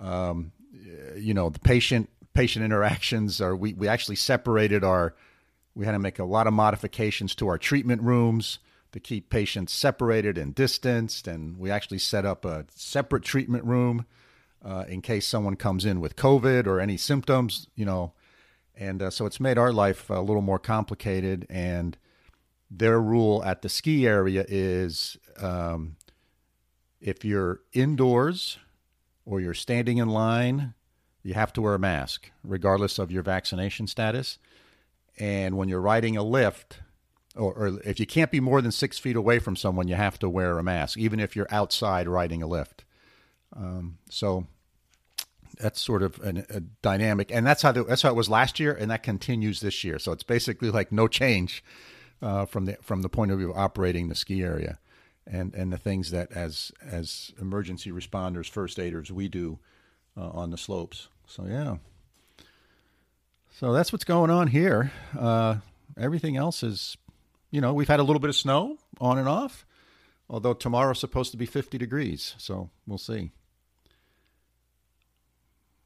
Um, 0.00 0.52
you 1.16 1.32
know, 1.32 1.48
the 1.48 1.60
patient 1.60 2.10
patient 2.34 2.64
interactions 2.64 3.40
are 3.40 3.54
we, 3.54 3.74
we 3.74 3.86
actually 3.86 4.16
separated 4.16 4.82
our 4.82 5.14
we 5.74 5.84
had 5.86 5.92
to 5.92 5.98
make 5.98 6.18
a 6.18 6.24
lot 6.24 6.46
of 6.46 6.52
modifications 6.52 7.34
to 7.36 7.48
our 7.48 7.58
treatment 7.58 8.02
rooms. 8.02 8.58
to 8.92 9.00
keep 9.00 9.28
patients 9.28 9.72
separated 9.72 10.38
and 10.38 10.54
distanced. 10.54 11.26
And 11.26 11.58
we 11.58 11.68
actually 11.68 11.98
set 11.98 12.24
up 12.24 12.44
a 12.44 12.64
separate 12.70 13.24
treatment 13.24 13.64
room 13.64 14.06
uh, 14.64 14.84
in 14.86 15.02
case 15.02 15.26
someone 15.26 15.56
comes 15.56 15.84
in 15.84 16.00
with 16.00 16.14
COVID 16.14 16.68
or 16.68 16.78
any 16.78 16.96
symptoms, 16.96 17.66
you 17.74 17.84
know. 17.84 18.12
And 18.76 19.02
uh, 19.02 19.10
so 19.10 19.26
it's 19.26 19.40
made 19.40 19.58
our 19.58 19.72
life 19.72 20.10
a 20.10 20.20
little 20.20 20.42
more 20.42 20.60
complicated. 20.60 21.44
And 21.50 21.98
their 22.70 23.00
rule 23.00 23.42
at 23.44 23.62
the 23.62 23.68
ski 23.68 24.06
area 24.06 24.44
is 24.46 25.18
um, 25.40 25.96
if 27.00 27.24
you're 27.24 27.62
indoors 27.72 28.58
or 29.26 29.40
you're 29.40 29.54
standing 29.54 29.98
in 29.98 30.08
line, 30.08 30.74
you 31.24 31.34
have 31.34 31.52
to 31.54 31.62
wear 31.62 31.74
a 31.74 31.80
mask, 31.80 32.30
regardless 32.44 33.00
of 33.00 33.10
your 33.10 33.24
vaccination 33.24 33.88
status. 33.88 34.38
And 35.18 35.56
when 35.56 35.68
you're 35.68 35.80
riding 35.80 36.16
a 36.16 36.22
lift, 36.22 36.80
or, 37.36 37.52
or, 37.52 37.80
if 37.84 38.00
you 38.00 38.06
can't 38.06 38.30
be 38.30 38.40
more 38.40 38.60
than 38.60 38.72
six 38.72 38.98
feet 38.98 39.16
away 39.16 39.38
from 39.38 39.56
someone, 39.56 39.88
you 39.88 39.94
have 39.94 40.18
to 40.20 40.28
wear 40.28 40.58
a 40.58 40.62
mask, 40.62 40.98
even 40.98 41.20
if 41.20 41.34
you're 41.36 41.48
outside 41.50 42.08
riding 42.08 42.42
a 42.42 42.46
lift. 42.46 42.84
Um, 43.56 43.98
so 44.08 44.46
that's 45.58 45.80
sort 45.80 46.02
of 46.02 46.18
an, 46.20 46.44
a 46.50 46.60
dynamic, 46.60 47.30
and 47.32 47.46
that's 47.46 47.62
how 47.62 47.72
the, 47.72 47.84
that's 47.84 48.02
how 48.02 48.10
it 48.10 48.16
was 48.16 48.28
last 48.28 48.58
year, 48.58 48.72
and 48.72 48.90
that 48.90 49.02
continues 49.02 49.60
this 49.60 49.84
year. 49.84 49.98
So 49.98 50.12
it's 50.12 50.22
basically 50.22 50.70
like 50.70 50.92
no 50.92 51.08
change 51.08 51.64
uh, 52.22 52.46
from 52.46 52.66
the 52.66 52.76
from 52.82 53.02
the 53.02 53.08
point 53.08 53.30
of 53.30 53.38
view 53.38 53.50
of 53.50 53.56
operating 53.56 54.08
the 54.08 54.14
ski 54.14 54.42
area, 54.42 54.78
and 55.26 55.54
and 55.54 55.72
the 55.72 55.78
things 55.78 56.10
that 56.10 56.32
as 56.32 56.72
as 56.84 57.32
emergency 57.40 57.90
responders, 57.90 58.48
first 58.48 58.78
aiders, 58.78 59.12
we 59.12 59.28
do 59.28 59.58
uh, 60.16 60.28
on 60.30 60.50
the 60.50 60.58
slopes. 60.58 61.08
So 61.26 61.46
yeah. 61.46 61.76
So 63.54 63.72
that's 63.72 63.92
what's 63.92 64.04
going 64.04 64.30
on 64.30 64.48
here. 64.48 64.90
Uh, 65.16 65.56
everything 65.96 66.36
else 66.36 66.64
is, 66.64 66.96
you 67.52 67.60
know, 67.60 67.72
we've 67.72 67.86
had 67.86 68.00
a 68.00 68.02
little 68.02 68.18
bit 68.18 68.28
of 68.28 68.34
snow 68.34 68.78
on 69.00 69.16
and 69.16 69.28
off, 69.28 69.64
although 70.28 70.54
tomorrow's 70.54 70.98
supposed 70.98 71.30
to 71.30 71.36
be 71.36 71.46
50 71.46 71.78
degrees. 71.78 72.34
So 72.36 72.70
we'll 72.84 72.98
see. 72.98 73.30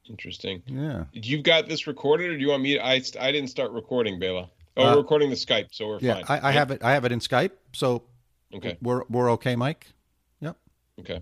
Interesting. 0.09 0.63
Yeah. 0.65 1.03
You've 1.13 1.43
got 1.43 1.67
this 1.67 1.85
recorded, 1.85 2.31
or 2.31 2.33
do 2.33 2.41
you 2.41 2.49
want 2.49 2.63
me? 2.63 2.73
To, 2.73 2.83
I 2.83 3.03
I 3.19 3.31
didn't 3.31 3.49
start 3.49 3.71
recording, 3.71 4.17
Bela. 4.17 4.49
Oh, 4.75 4.83
uh, 4.83 4.91
we're 4.93 5.01
recording 5.01 5.29
the 5.29 5.35
Skype, 5.35 5.67
so 5.71 5.87
we're 5.87 5.99
yeah, 5.99 6.15
fine. 6.15 6.23
I, 6.27 6.37
I 6.37 6.41
right? 6.41 6.53
have 6.55 6.71
it. 6.71 6.83
I 6.83 6.93
have 6.93 7.05
it 7.05 7.11
in 7.11 7.19
Skype, 7.19 7.51
so 7.73 8.01
okay, 8.51 8.75
we're 8.81 9.03
we're 9.07 9.29
okay, 9.33 9.55
Mike. 9.55 9.85
Yep. 10.41 10.57
Okay. 11.01 11.21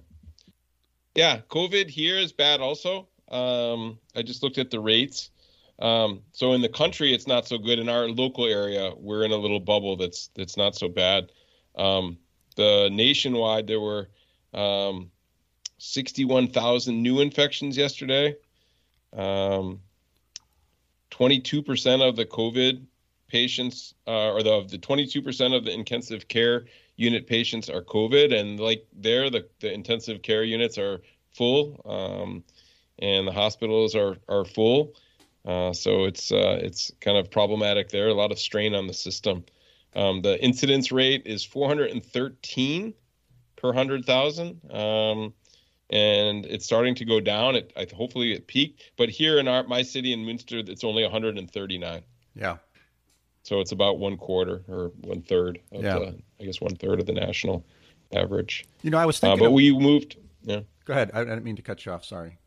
Yeah, 1.16 1.42
COVID 1.50 1.90
here 1.90 2.18
is 2.18 2.32
bad. 2.32 2.62
Also, 2.62 3.10
um, 3.30 4.00
I 4.16 4.22
just 4.22 4.42
looked 4.42 4.58
at 4.58 4.72
the 4.72 4.80
rates. 4.80 5.32
Um, 5.80 6.22
so 6.32 6.54
in 6.54 6.62
the 6.62 6.70
country, 6.70 7.14
it's 7.14 7.28
not 7.28 7.48
so 7.48 7.58
good. 7.58 7.80
In 7.80 7.90
our 7.90 8.08
local 8.08 8.46
area, 8.46 8.94
we're 8.98 9.24
in 9.24 9.32
a 9.32 9.38
little 9.38 9.60
bubble 9.60 9.96
that's 9.96 10.30
that's 10.36 10.58
not 10.58 10.76
so 10.76 10.90
bad. 10.90 11.32
Um, 11.76 12.18
the 12.56 12.90
nationwide, 12.92 13.68
there 13.68 13.80
were 13.80 14.10
um, 14.54 15.12
61,000 15.78 17.02
new 17.02 17.22
infections 17.22 17.78
yesterday. 17.78 18.36
Um, 19.16 19.80
22% 21.12 22.08
of 22.08 22.16
the 22.16 22.26
COVID 22.26 22.86
patients, 23.28 23.94
uh, 24.08 24.32
or 24.32 24.44
the, 24.44 24.66
the 24.70 24.78
22% 24.78 25.56
of 25.56 25.66
the 25.66 25.72
intensive 25.72 26.28
care 26.28 26.66
unit 26.96 27.28
patients 27.28 27.70
are 27.70 27.82
COVID, 27.82 28.34
and 28.34 28.60
like 28.60 28.86
there, 28.94 29.30
the, 29.30 29.48
the 29.60 29.72
intensive 29.72 30.22
care 30.22 30.44
units 30.44 30.78
are 30.78 31.02
full, 31.32 31.80
um, 31.86 32.44
and 33.00 33.28
the 33.28 33.32
hospitals 33.32 33.96
are 33.96 34.18
are 34.28 34.44
full. 34.44 34.94
Uh, 35.48 35.72
so 35.72 36.04
it's 36.04 36.32
uh, 36.32 36.60
it's 36.62 36.92
kind 37.00 37.18
of 37.18 37.32
problematic 37.32 37.90
there. 37.90 38.10
A 38.10 38.14
lot 38.14 38.32
of 38.32 38.38
strain 38.38 38.76
on 38.76 38.86
the 38.86 38.94
system. 38.94 39.46
Um, 39.96 40.22
the 40.22 40.44
incidence 40.44 40.92
rate 40.92 41.24
is 41.26 41.44
413 41.44 42.94
per 43.56 43.74
hundred 43.74 44.06
thousand. 44.06 44.60
Um, 44.72 45.34
and 45.90 46.46
it's 46.46 46.66
starting 46.66 46.96
to 46.96 47.06
go 47.06 47.22
down. 47.22 47.56
It 47.56 47.72
I, 47.78 47.88
hopefully 47.96 48.34
it 48.34 48.48
peaked, 48.48 48.92
but 48.98 49.10
here 49.10 49.40
in 49.40 49.48
our 49.48 49.64
my 49.64 49.82
city 49.82 50.12
in 50.12 50.26
Munster, 50.26 50.60
it's 50.60 50.84
only 50.84 51.04
139. 51.04 52.02
Yeah. 52.36 52.58
So 53.44 53.62
it's 53.62 53.72
about 53.72 53.98
one 53.98 54.18
quarter 54.18 54.64
or 54.68 54.92
one 55.02 55.22
third 55.22 55.60
of 55.72 55.82
yeah. 55.82 56.00
the, 56.00 56.20
I 56.42 56.44
guess 56.44 56.60
one 56.60 56.76
third 56.76 57.00
of 57.00 57.06
the 57.06 57.14
national 57.14 57.66
average. 58.14 58.66
You 58.82 58.92
know, 58.92 58.98
I 58.98 59.06
was 59.06 59.20
thinking, 59.20 59.40
uh, 59.40 59.44
but 59.44 59.48
of, 59.48 59.54
we 59.54 59.72
moved. 59.72 60.18
Yeah. 60.44 60.62
Go 60.84 60.92
ahead. 60.92 61.12
I, 61.14 61.22
I 61.22 61.24
didn't 61.24 61.46
mean 61.46 61.56
to 61.56 61.62
cut 61.62 61.86
you 61.86 61.94
off. 61.94 62.04
Sorry. 62.04 62.38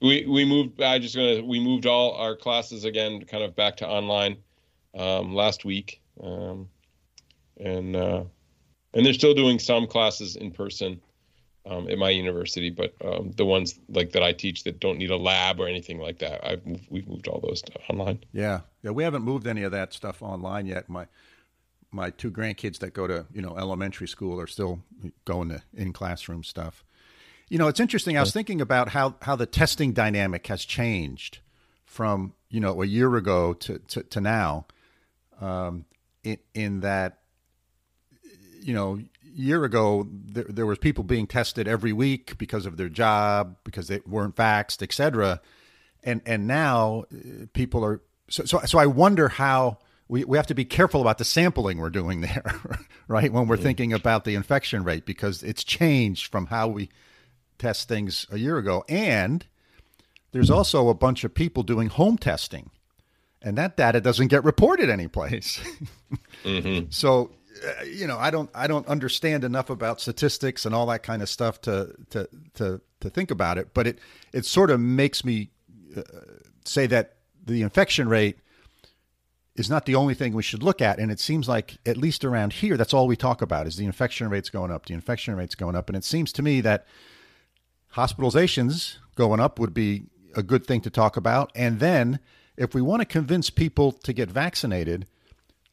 We 0.00 0.24
we 0.26 0.44
moved. 0.44 0.80
I 0.80 0.98
just 0.98 1.14
gonna 1.14 1.42
we 1.42 1.60
moved 1.60 1.86
all 1.86 2.12
our 2.12 2.34
classes 2.34 2.84
again, 2.84 3.24
kind 3.24 3.44
of 3.44 3.54
back 3.54 3.76
to 3.78 3.88
online 3.88 4.38
um, 4.96 5.34
last 5.34 5.64
week, 5.64 6.00
um, 6.22 6.68
and 7.58 7.94
uh, 7.94 8.24
and 8.94 9.04
they're 9.04 9.12
still 9.12 9.34
doing 9.34 9.58
some 9.58 9.86
classes 9.86 10.36
in 10.36 10.50
person 10.52 11.00
um, 11.66 11.88
at 11.88 11.98
my 11.98 12.10
university, 12.10 12.70
but 12.70 12.94
um, 13.04 13.32
the 13.36 13.44
ones 13.44 13.78
like 13.88 14.12
that 14.12 14.22
I 14.22 14.32
teach 14.32 14.64
that 14.64 14.80
don't 14.80 14.98
need 14.98 15.10
a 15.10 15.16
lab 15.16 15.60
or 15.60 15.68
anything 15.68 15.98
like 15.98 16.18
that, 16.20 16.44
I've 16.44 16.62
we've 16.88 17.06
moved 17.08 17.28
all 17.28 17.40
those 17.40 17.62
online. 17.88 18.20
Yeah, 18.32 18.60
yeah, 18.82 18.90
we 18.90 19.02
haven't 19.02 19.22
moved 19.22 19.46
any 19.46 19.62
of 19.62 19.72
that 19.72 19.92
stuff 19.92 20.22
online 20.22 20.66
yet. 20.66 20.88
My 20.88 21.06
my 21.92 22.10
two 22.10 22.30
grandkids 22.30 22.78
that 22.78 22.94
go 22.94 23.06
to 23.06 23.26
you 23.32 23.42
know 23.42 23.56
elementary 23.56 24.08
school 24.08 24.40
are 24.40 24.46
still 24.46 24.82
going 25.24 25.50
to 25.50 25.62
in 25.74 25.92
classroom 25.92 26.42
stuff. 26.42 26.84
You 27.50 27.58
know, 27.58 27.68
it's 27.68 27.80
interesting. 27.80 28.16
I 28.16 28.20
was 28.20 28.32
thinking 28.32 28.62
about 28.62 28.88
how 28.88 29.16
how 29.20 29.36
the 29.36 29.46
testing 29.46 29.92
dynamic 29.92 30.46
has 30.46 30.64
changed 30.64 31.40
from 31.84 32.32
you 32.48 32.60
know 32.60 32.80
a 32.82 32.86
year 32.86 33.14
ago 33.16 33.52
to 33.54 33.78
to, 33.78 34.02
to 34.04 34.20
now. 34.20 34.66
Um, 35.40 35.84
in 36.22 36.38
in 36.54 36.80
that 36.80 37.18
you 38.62 38.72
know 38.72 39.00
year 39.34 39.64
ago, 39.64 40.08
there, 40.10 40.44
there 40.48 40.66
was 40.66 40.78
people 40.78 41.04
being 41.04 41.26
tested 41.26 41.68
every 41.68 41.92
week 41.92 42.38
because 42.38 42.66
of 42.66 42.76
their 42.76 42.88
job, 42.88 43.56
because 43.64 43.88
they 43.88 44.00
weren't 44.06 44.36
vaxxed, 44.36 44.82
et 44.82 44.92
cetera. 44.92 45.40
And, 46.02 46.20
and 46.26 46.46
now 46.46 47.04
uh, 47.12 47.46
people 47.52 47.84
are, 47.84 48.00
so, 48.28 48.44
so, 48.44 48.60
so 48.64 48.78
I 48.78 48.86
wonder 48.86 49.28
how 49.28 49.78
we, 50.08 50.24
we 50.24 50.36
have 50.36 50.46
to 50.48 50.54
be 50.54 50.64
careful 50.64 51.00
about 51.00 51.18
the 51.18 51.24
sampling 51.24 51.78
we're 51.78 51.90
doing 51.90 52.20
there, 52.22 52.60
right? 53.08 53.32
When 53.32 53.48
we're 53.48 53.56
yeah. 53.56 53.62
thinking 53.62 53.92
about 53.92 54.24
the 54.24 54.34
infection 54.34 54.84
rate, 54.84 55.06
because 55.06 55.42
it's 55.42 55.64
changed 55.64 56.30
from 56.30 56.46
how 56.46 56.68
we 56.68 56.90
test 57.60 57.88
things 57.88 58.26
a 58.30 58.38
year 58.38 58.58
ago. 58.58 58.84
And 58.88 59.46
there's 60.32 60.50
also 60.50 60.88
a 60.88 60.94
bunch 60.94 61.24
of 61.24 61.34
people 61.34 61.62
doing 61.62 61.88
home 61.88 62.18
testing 62.18 62.70
and 63.42 63.56
that 63.56 63.76
data 63.76 64.00
doesn't 64.00 64.28
get 64.28 64.44
reported 64.44 64.90
anyplace. 64.90 65.60
mm-hmm. 66.44 66.86
So 66.90 67.30
uh, 67.64 67.84
you 67.84 68.06
know, 68.06 68.18
I 68.18 68.30
don't 68.30 68.50
I 68.54 68.66
don't 68.66 68.86
understand 68.86 69.44
enough 69.44 69.70
about 69.70 70.00
statistics 70.00 70.64
and 70.64 70.74
all 70.74 70.86
that 70.86 71.02
kind 71.02 71.22
of 71.22 71.28
stuff 71.28 71.60
to 71.62 71.94
to 72.10 72.28
to 72.54 72.80
to 73.00 73.10
think 73.10 73.30
about 73.30 73.58
it, 73.58 73.74
but 73.74 73.86
it 73.86 73.98
it 74.32 74.44
sort 74.44 74.70
of 74.70 74.80
makes 74.80 75.24
me 75.24 75.50
uh, 75.96 76.02
say 76.64 76.86
that 76.86 77.16
the 77.44 77.62
infection 77.62 78.08
rate 78.08 78.38
is 79.56 79.68
not 79.68 79.84
the 79.84 79.94
only 79.94 80.14
thing 80.14 80.32
we 80.32 80.42
should 80.42 80.62
look 80.62 80.80
at 80.80 80.98
and 80.98 81.10
it 81.10 81.18
seems 81.18 81.48
like 81.48 81.76
at 81.84 81.96
least 81.96 82.24
around 82.24 82.52
here 82.52 82.76
that's 82.76 82.94
all 82.94 83.08
we 83.08 83.16
talk 83.16 83.42
about 83.42 83.66
is 83.66 83.76
the 83.76 83.84
infection 83.84 84.30
rates 84.30 84.48
going 84.48 84.70
up 84.70 84.86
the 84.86 84.94
infection 84.94 85.34
rates 85.34 85.56
going 85.56 85.74
up 85.74 85.88
and 85.88 85.96
it 85.96 86.04
seems 86.04 86.32
to 86.32 86.40
me 86.40 86.60
that 86.60 86.86
hospitalizations 87.94 88.96
going 89.14 89.40
up 89.40 89.58
would 89.58 89.74
be 89.74 90.04
a 90.36 90.42
good 90.42 90.64
thing 90.64 90.80
to 90.80 90.90
talk 90.90 91.16
about 91.16 91.50
and 91.54 91.80
then 91.80 92.20
if 92.56 92.74
we 92.74 92.80
want 92.80 93.00
to 93.00 93.06
convince 93.06 93.50
people 93.50 93.92
to 93.92 94.12
get 94.12 94.30
vaccinated 94.30 95.06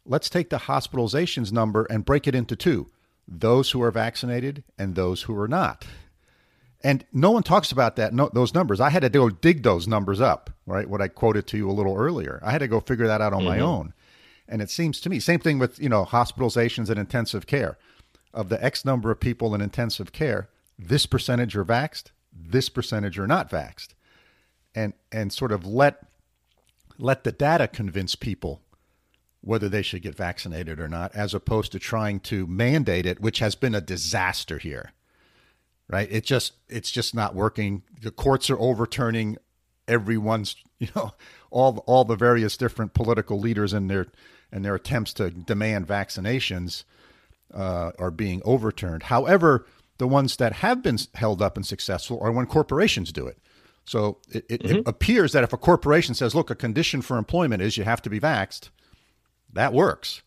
let's 0.05 0.29
take 0.29 0.49
the 0.49 0.57
hospitalizations 0.57 1.51
number 1.51 1.85
and 1.89 2.05
break 2.05 2.27
it 2.27 2.35
into 2.35 2.55
two 2.55 2.89
those 3.27 3.71
who 3.71 3.81
are 3.81 3.91
vaccinated 3.91 4.63
and 4.77 4.95
those 4.95 5.23
who 5.23 5.37
are 5.37 5.47
not. 5.47 5.85
And 6.83 7.05
no 7.11 7.31
one 7.31 7.43
talks 7.43 7.71
about 7.71 7.95
that, 7.97 8.13
no, 8.13 8.29
those 8.33 8.53
numbers. 8.53 8.79
I 8.79 8.89
had 8.89 9.01
to 9.01 9.09
go 9.09 9.29
dig 9.29 9.63
those 9.63 9.87
numbers 9.87 10.21
up, 10.21 10.51
right? 10.65 10.87
What 10.87 11.01
I 11.01 11.07
quoted 11.07 11.47
to 11.47 11.57
you 11.57 11.69
a 11.69 11.73
little 11.73 11.95
earlier. 11.95 12.39
I 12.43 12.51
had 12.51 12.59
to 12.59 12.67
go 12.67 12.79
figure 12.79 13.07
that 13.07 13.19
out 13.19 13.33
on 13.33 13.39
mm-hmm. 13.39 13.49
my 13.49 13.59
own. 13.59 13.93
And 14.47 14.61
it 14.61 14.69
seems 14.69 15.01
to 15.01 15.09
me, 15.09 15.19
same 15.19 15.39
thing 15.39 15.59
with, 15.59 15.79
you 15.79 15.89
know, 15.89 16.05
hospitalizations 16.05 16.89
and 16.89 16.99
intensive 16.99 17.47
care. 17.47 17.77
Of 18.33 18.49
the 18.49 18.63
X 18.63 18.85
number 18.85 19.09
of 19.09 19.19
people 19.19 19.55
in 19.55 19.61
intensive 19.61 20.11
care, 20.11 20.49
this 20.77 21.05
percentage 21.05 21.55
are 21.55 21.65
vaxed, 21.65 22.11
this 22.31 22.69
percentage 22.69 23.17
are 23.17 23.27
not 23.27 23.49
vaxed. 23.49 23.89
And 24.75 24.93
and 25.11 25.33
sort 25.33 25.51
of 25.51 25.65
let 25.65 26.05
let 26.99 27.23
the 27.23 27.31
data 27.31 27.67
convince 27.67 28.15
people 28.15 28.61
whether 29.41 29.69
they 29.69 29.81
should 29.81 30.01
get 30.01 30.15
vaccinated 30.15 30.79
or 30.79 30.87
not, 30.87 31.15
as 31.15 31.33
opposed 31.33 31.71
to 31.71 31.79
trying 31.79 32.19
to 32.19 32.45
mandate 32.47 33.05
it, 33.05 33.21
which 33.21 33.39
has 33.39 33.55
been 33.55 33.73
a 33.73 33.81
disaster 33.81 34.57
here. 34.57 34.91
Right? 35.87 36.07
It 36.11 36.25
just 36.25 36.53
it's 36.67 36.91
just 36.91 37.15
not 37.15 37.33
working. 37.33 37.83
The 38.01 38.11
courts 38.11 38.49
are 38.49 38.59
overturning 38.59 39.37
everyone's, 39.87 40.55
you 40.79 40.89
know, 40.95 41.13
all 41.49 41.83
all 41.87 42.03
the 42.03 42.15
various 42.15 42.57
different 42.57 42.93
political 42.93 43.39
leaders 43.39 43.73
and 43.73 43.89
their 43.89 44.07
and 44.51 44.63
their 44.63 44.75
attempts 44.75 45.13
to 45.13 45.29
demand 45.29 45.87
vaccinations 45.87 46.83
uh, 47.53 47.91
are 47.97 48.11
being 48.11 48.41
overturned. 48.45 49.03
However, 49.03 49.65
the 49.97 50.07
ones 50.07 50.37
that 50.37 50.53
have 50.53 50.81
been 50.81 50.97
held 51.15 51.41
up 51.41 51.57
and 51.57 51.65
successful 51.65 52.19
are 52.21 52.31
when 52.31 52.45
corporations 52.45 53.11
do 53.11 53.27
it. 53.27 53.37
So 53.85 54.17
it, 54.29 54.45
it, 54.49 54.63
mm-hmm. 54.63 54.75
it 54.77 54.87
appears 54.87 55.31
that 55.31 55.43
if 55.43 55.53
a 55.53 55.57
corporation 55.57 56.13
says, 56.13 56.35
"Look, 56.35 56.49
a 56.49 56.55
condition 56.55 57.01
for 57.01 57.17
employment 57.17 57.61
is 57.61 57.77
you 57.77 57.85
have 57.85 58.01
to 58.03 58.09
be 58.09 58.19
vaxxed," 58.19 58.69
that 59.53 59.73
works. 59.73 60.21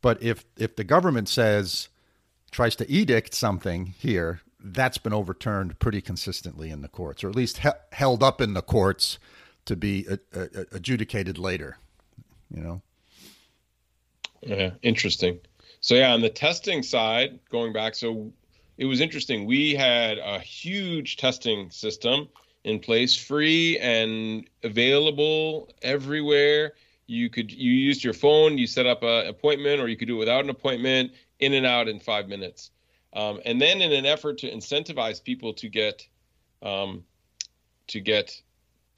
But 0.00 0.22
if 0.22 0.44
if 0.56 0.76
the 0.76 0.84
government 0.84 1.28
says 1.28 1.88
tries 2.50 2.76
to 2.76 2.90
edict 2.90 3.34
something 3.34 3.86
here, 3.86 4.40
that's 4.58 4.98
been 4.98 5.12
overturned 5.12 5.78
pretty 5.78 6.00
consistently 6.00 6.70
in 6.70 6.82
the 6.82 6.88
courts, 6.88 7.22
or 7.24 7.28
at 7.28 7.36
least 7.36 7.58
he- 7.58 7.70
held 7.92 8.22
up 8.22 8.40
in 8.40 8.54
the 8.54 8.62
courts 8.62 9.18
to 9.64 9.76
be 9.76 10.06
a, 10.10 10.18
a, 10.38 10.66
adjudicated 10.72 11.38
later. 11.38 11.78
You 12.54 12.62
know. 12.62 12.82
Yeah, 14.42 14.70
interesting. 14.82 15.38
So 15.80 15.94
yeah, 15.94 16.12
on 16.12 16.20
the 16.20 16.28
testing 16.28 16.82
side, 16.82 17.38
going 17.48 17.72
back, 17.72 17.94
so 17.94 18.32
it 18.82 18.86
was 18.86 19.00
interesting. 19.00 19.44
We 19.44 19.76
had 19.76 20.18
a 20.18 20.40
huge 20.40 21.16
testing 21.16 21.70
system 21.70 22.28
in 22.64 22.80
place, 22.80 23.16
free 23.16 23.78
and 23.78 24.50
available 24.64 25.70
everywhere. 25.82 26.72
You 27.06 27.30
could 27.30 27.52
you 27.52 27.70
used 27.70 28.02
your 28.02 28.12
phone, 28.12 28.58
you 28.58 28.66
set 28.66 28.86
up 28.86 29.04
an 29.04 29.28
appointment, 29.28 29.80
or 29.80 29.86
you 29.86 29.96
could 29.96 30.08
do 30.08 30.16
it 30.16 30.18
without 30.18 30.42
an 30.42 30.50
appointment, 30.50 31.12
in 31.38 31.54
and 31.54 31.64
out 31.64 31.86
in 31.86 32.00
five 32.00 32.26
minutes. 32.26 32.72
Um, 33.12 33.38
and 33.44 33.60
then, 33.60 33.82
in 33.82 33.92
an 33.92 34.04
effort 34.04 34.38
to 34.38 34.50
incentivize 34.50 35.22
people 35.22 35.54
to 35.54 35.68
get 35.68 36.04
um, 36.60 37.04
to 37.86 38.00
get 38.00 38.42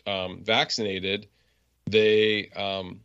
um, 0.06 0.44
vaccinated, 0.44 1.28
they 1.90 2.48
um, 2.56 3.00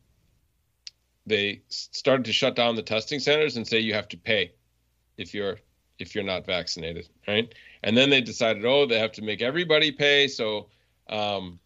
they 1.27 1.61
started 1.67 2.23
to 2.27 2.31
shut 2.31 2.55
down 2.55 2.77
the 2.77 2.83
testing 2.83 3.19
centers 3.19 3.57
and 3.57 3.67
say 3.67 3.79
you 3.79 3.95
have 3.95 4.07
to 4.07 4.17
pay 4.17 4.53
if 5.17 5.33
you're 5.33 5.57
if 5.99 6.15
you're 6.15 6.23
not 6.23 6.45
vaccinated, 6.45 7.07
right? 7.27 7.53
And 7.83 7.95
then 7.95 8.09
they 8.09 8.21
decided, 8.21 8.65
oh, 8.65 8.85
they 8.85 8.99
have 8.99 9.11
to 9.13 9.21
make 9.21 9.41
everybody 9.41 9.91
pay. 9.91 10.27
So, 10.27 10.67
um, 11.09 11.59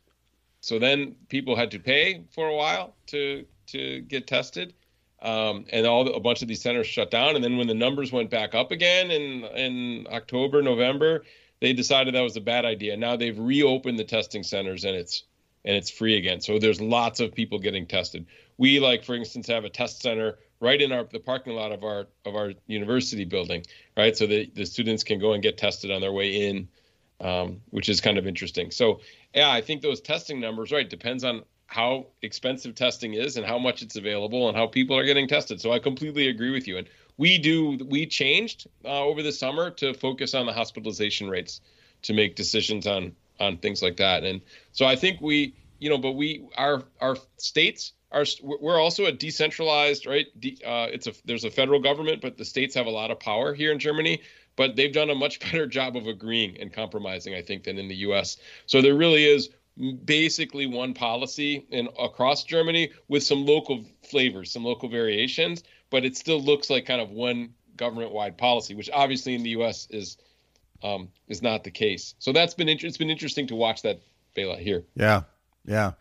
so 0.62 0.80
then 0.80 1.16
people 1.30 1.56
had 1.56 1.72
to 1.72 1.80
pay 1.80 2.24
for 2.32 2.48
a 2.48 2.56
while 2.56 2.96
to 3.08 3.46
to 3.68 4.02
get 4.02 4.28
tested, 4.28 4.74
um, 5.22 5.66
and 5.72 5.86
all 5.86 6.08
a 6.08 6.20
bunch 6.20 6.42
of 6.42 6.48
these 6.48 6.62
centers 6.62 6.88
shut 6.88 7.12
down. 7.12 7.36
And 7.36 7.44
then 7.44 7.58
when 7.58 7.68
the 7.68 7.74
numbers 7.74 8.12
went 8.12 8.30
back 8.30 8.56
up 8.56 8.72
again 8.72 9.12
in 9.12 9.44
in 9.56 10.08
October, 10.12 10.62
November, 10.62 11.24
they 11.60 11.74
decided 11.74 12.14
that 12.14 12.22
was 12.22 12.38
a 12.38 12.42
bad 12.42 12.66
idea. 12.66 12.98
Now 12.98 13.16
they've 13.16 13.38
reopened 13.38 13.98
the 13.98 14.04
testing 14.04 14.44
centers 14.44 14.84
and 14.84 14.96
it's 14.96 15.24
and 15.66 15.76
it's 15.76 15.90
free 15.90 16.18
again. 16.18 16.42
So 16.42 16.60
there's 16.60 16.82
lots 16.82 17.20
of 17.20 17.34
people 17.34 17.58
getting 17.58 17.86
tested. 17.86 18.26
We 18.58 18.80
like, 18.80 19.04
for 19.04 19.16
instance, 19.16 19.48
have 19.48 19.64
a 19.64 19.70
test 19.70 20.02
center 20.02 20.38
right 20.60 20.82
in 20.82 20.92
our 20.92 21.04
the 21.06 21.20
parking 21.20 21.54
lot 21.54 21.72
of 21.72 21.84
our 21.84 22.08
of 22.26 22.36
our 22.36 22.54
university 22.68 23.26
building, 23.26 23.66
right? 23.98 24.16
So 24.16 24.28
the 24.28 24.50
the 24.56 24.66
students 24.66 25.04
can 25.04 25.20
go 25.20 25.34
and 25.34 25.44
get 25.44 25.58
tested 25.58 25.92
on 25.92 26.02
their 26.02 26.14
way 26.14 26.48
in, 26.48 26.68
um, 27.22 27.62
which 27.70 27.90
is 27.90 28.02
kind 28.02 28.18
of 28.18 28.28
interesting. 28.28 28.72
So 28.72 29.02
yeah, 29.34 29.52
I 29.52 29.62
think 29.62 29.82
those 29.82 30.02
testing 30.02 30.40
numbers, 30.40 30.72
right, 30.72 30.90
depends 30.90 31.24
on 31.24 31.44
how 31.68 32.06
expensive 32.22 32.76
testing 32.76 33.16
is 33.16 33.36
and 33.36 33.46
how 33.46 33.58
much 33.58 33.82
it's 33.82 33.96
available 33.96 34.48
and 34.48 34.56
how 34.56 34.68
people 34.68 34.98
are 34.98 35.04
getting 35.04 35.28
tested. 35.28 35.60
So 35.60 35.72
I 35.72 35.80
completely 35.80 36.28
agree 36.28 36.52
with 36.52 36.68
you. 36.68 36.78
And 36.78 36.88
we 37.18 37.38
do 37.38 37.80
we 37.90 38.06
changed 38.06 38.68
uh, 38.86 39.04
over 39.04 39.24
the 39.24 39.32
summer 39.32 39.72
to 39.72 39.94
focus 39.94 40.34
on 40.34 40.46
the 40.46 40.54
hospitalization 40.54 41.30
rates 41.30 41.62
to 42.04 42.14
make 42.14 42.36
decisions 42.36 42.88
on 42.88 43.16
on 43.40 43.58
things 43.58 43.82
like 43.82 43.98
that. 43.98 44.24
And 44.24 44.42
so 44.72 44.86
I 44.86 44.96
think 44.96 45.20
we, 45.22 45.56
you 45.80 45.90
know, 45.90 45.98
but 45.98 46.12
we 46.12 46.48
our 46.58 46.84
our 47.02 47.18
states 47.38 47.94
are 48.14 48.26
we're 48.42 48.80
also 48.80 49.06
a 49.06 49.12
decentralized, 49.12 50.06
right? 50.06 50.28
Uh, 50.66 50.88
it's 50.92 51.08
a 51.08 51.14
there's 51.26 51.44
a 51.44 51.52
federal 51.52 51.80
government, 51.80 52.22
but 52.22 52.38
the 52.38 52.46
states 52.46 52.76
have 52.76 52.86
a 52.86 52.92
lot 52.92 53.12
of 53.12 53.20
power 53.20 53.54
here 53.54 53.72
in 53.72 53.80
Germany. 53.80 54.22
But 54.56 54.76
they've 54.76 54.94
done 54.94 55.10
a 55.10 55.16
much 55.16 55.40
better 55.52 55.66
job 55.66 55.98
of 55.98 56.08
agreeing 56.08 56.58
and 56.60 56.72
compromising, 56.72 57.34
I 57.34 57.42
think, 57.42 57.64
than 57.64 57.78
in 57.80 57.88
the 57.88 57.96
U.S. 57.96 58.38
So 58.68 58.82
there 58.82 58.96
really 58.96 59.26
is 59.26 59.50
basically 60.06 60.68
one 60.68 60.94
policy 60.94 61.66
in 61.72 61.90
across 62.00 62.44
Germany 62.44 62.92
with 63.08 63.24
some 63.24 63.46
local 63.46 63.84
flavors, 64.04 64.52
some 64.52 64.64
local 64.64 64.90
variations, 64.90 65.64
but 65.90 66.06
it 66.06 66.16
still 66.16 66.42
looks 66.42 66.70
like 66.70 66.86
kind 66.86 67.02
of 67.02 67.10
one 67.10 67.54
government-wide 67.76 68.38
policy, 68.38 68.76
which 68.76 68.90
obviously 68.94 69.34
in 69.34 69.42
the 69.42 69.50
U.S. 69.52 69.88
is 69.90 70.18
um, 70.84 71.10
is 71.28 71.42
not 71.42 71.64
the 71.64 71.72
case. 71.72 72.14
So 72.20 72.32
that's 72.32 72.54
been 72.54 72.70
it's 72.70 72.98
been 72.98 73.10
interesting 73.10 73.48
to 73.48 73.56
watch 73.56 73.82
that 73.82 74.02
Bela 74.36 74.58
here. 74.58 74.84
Yeah, 74.96 75.24
yeah, 75.66 75.94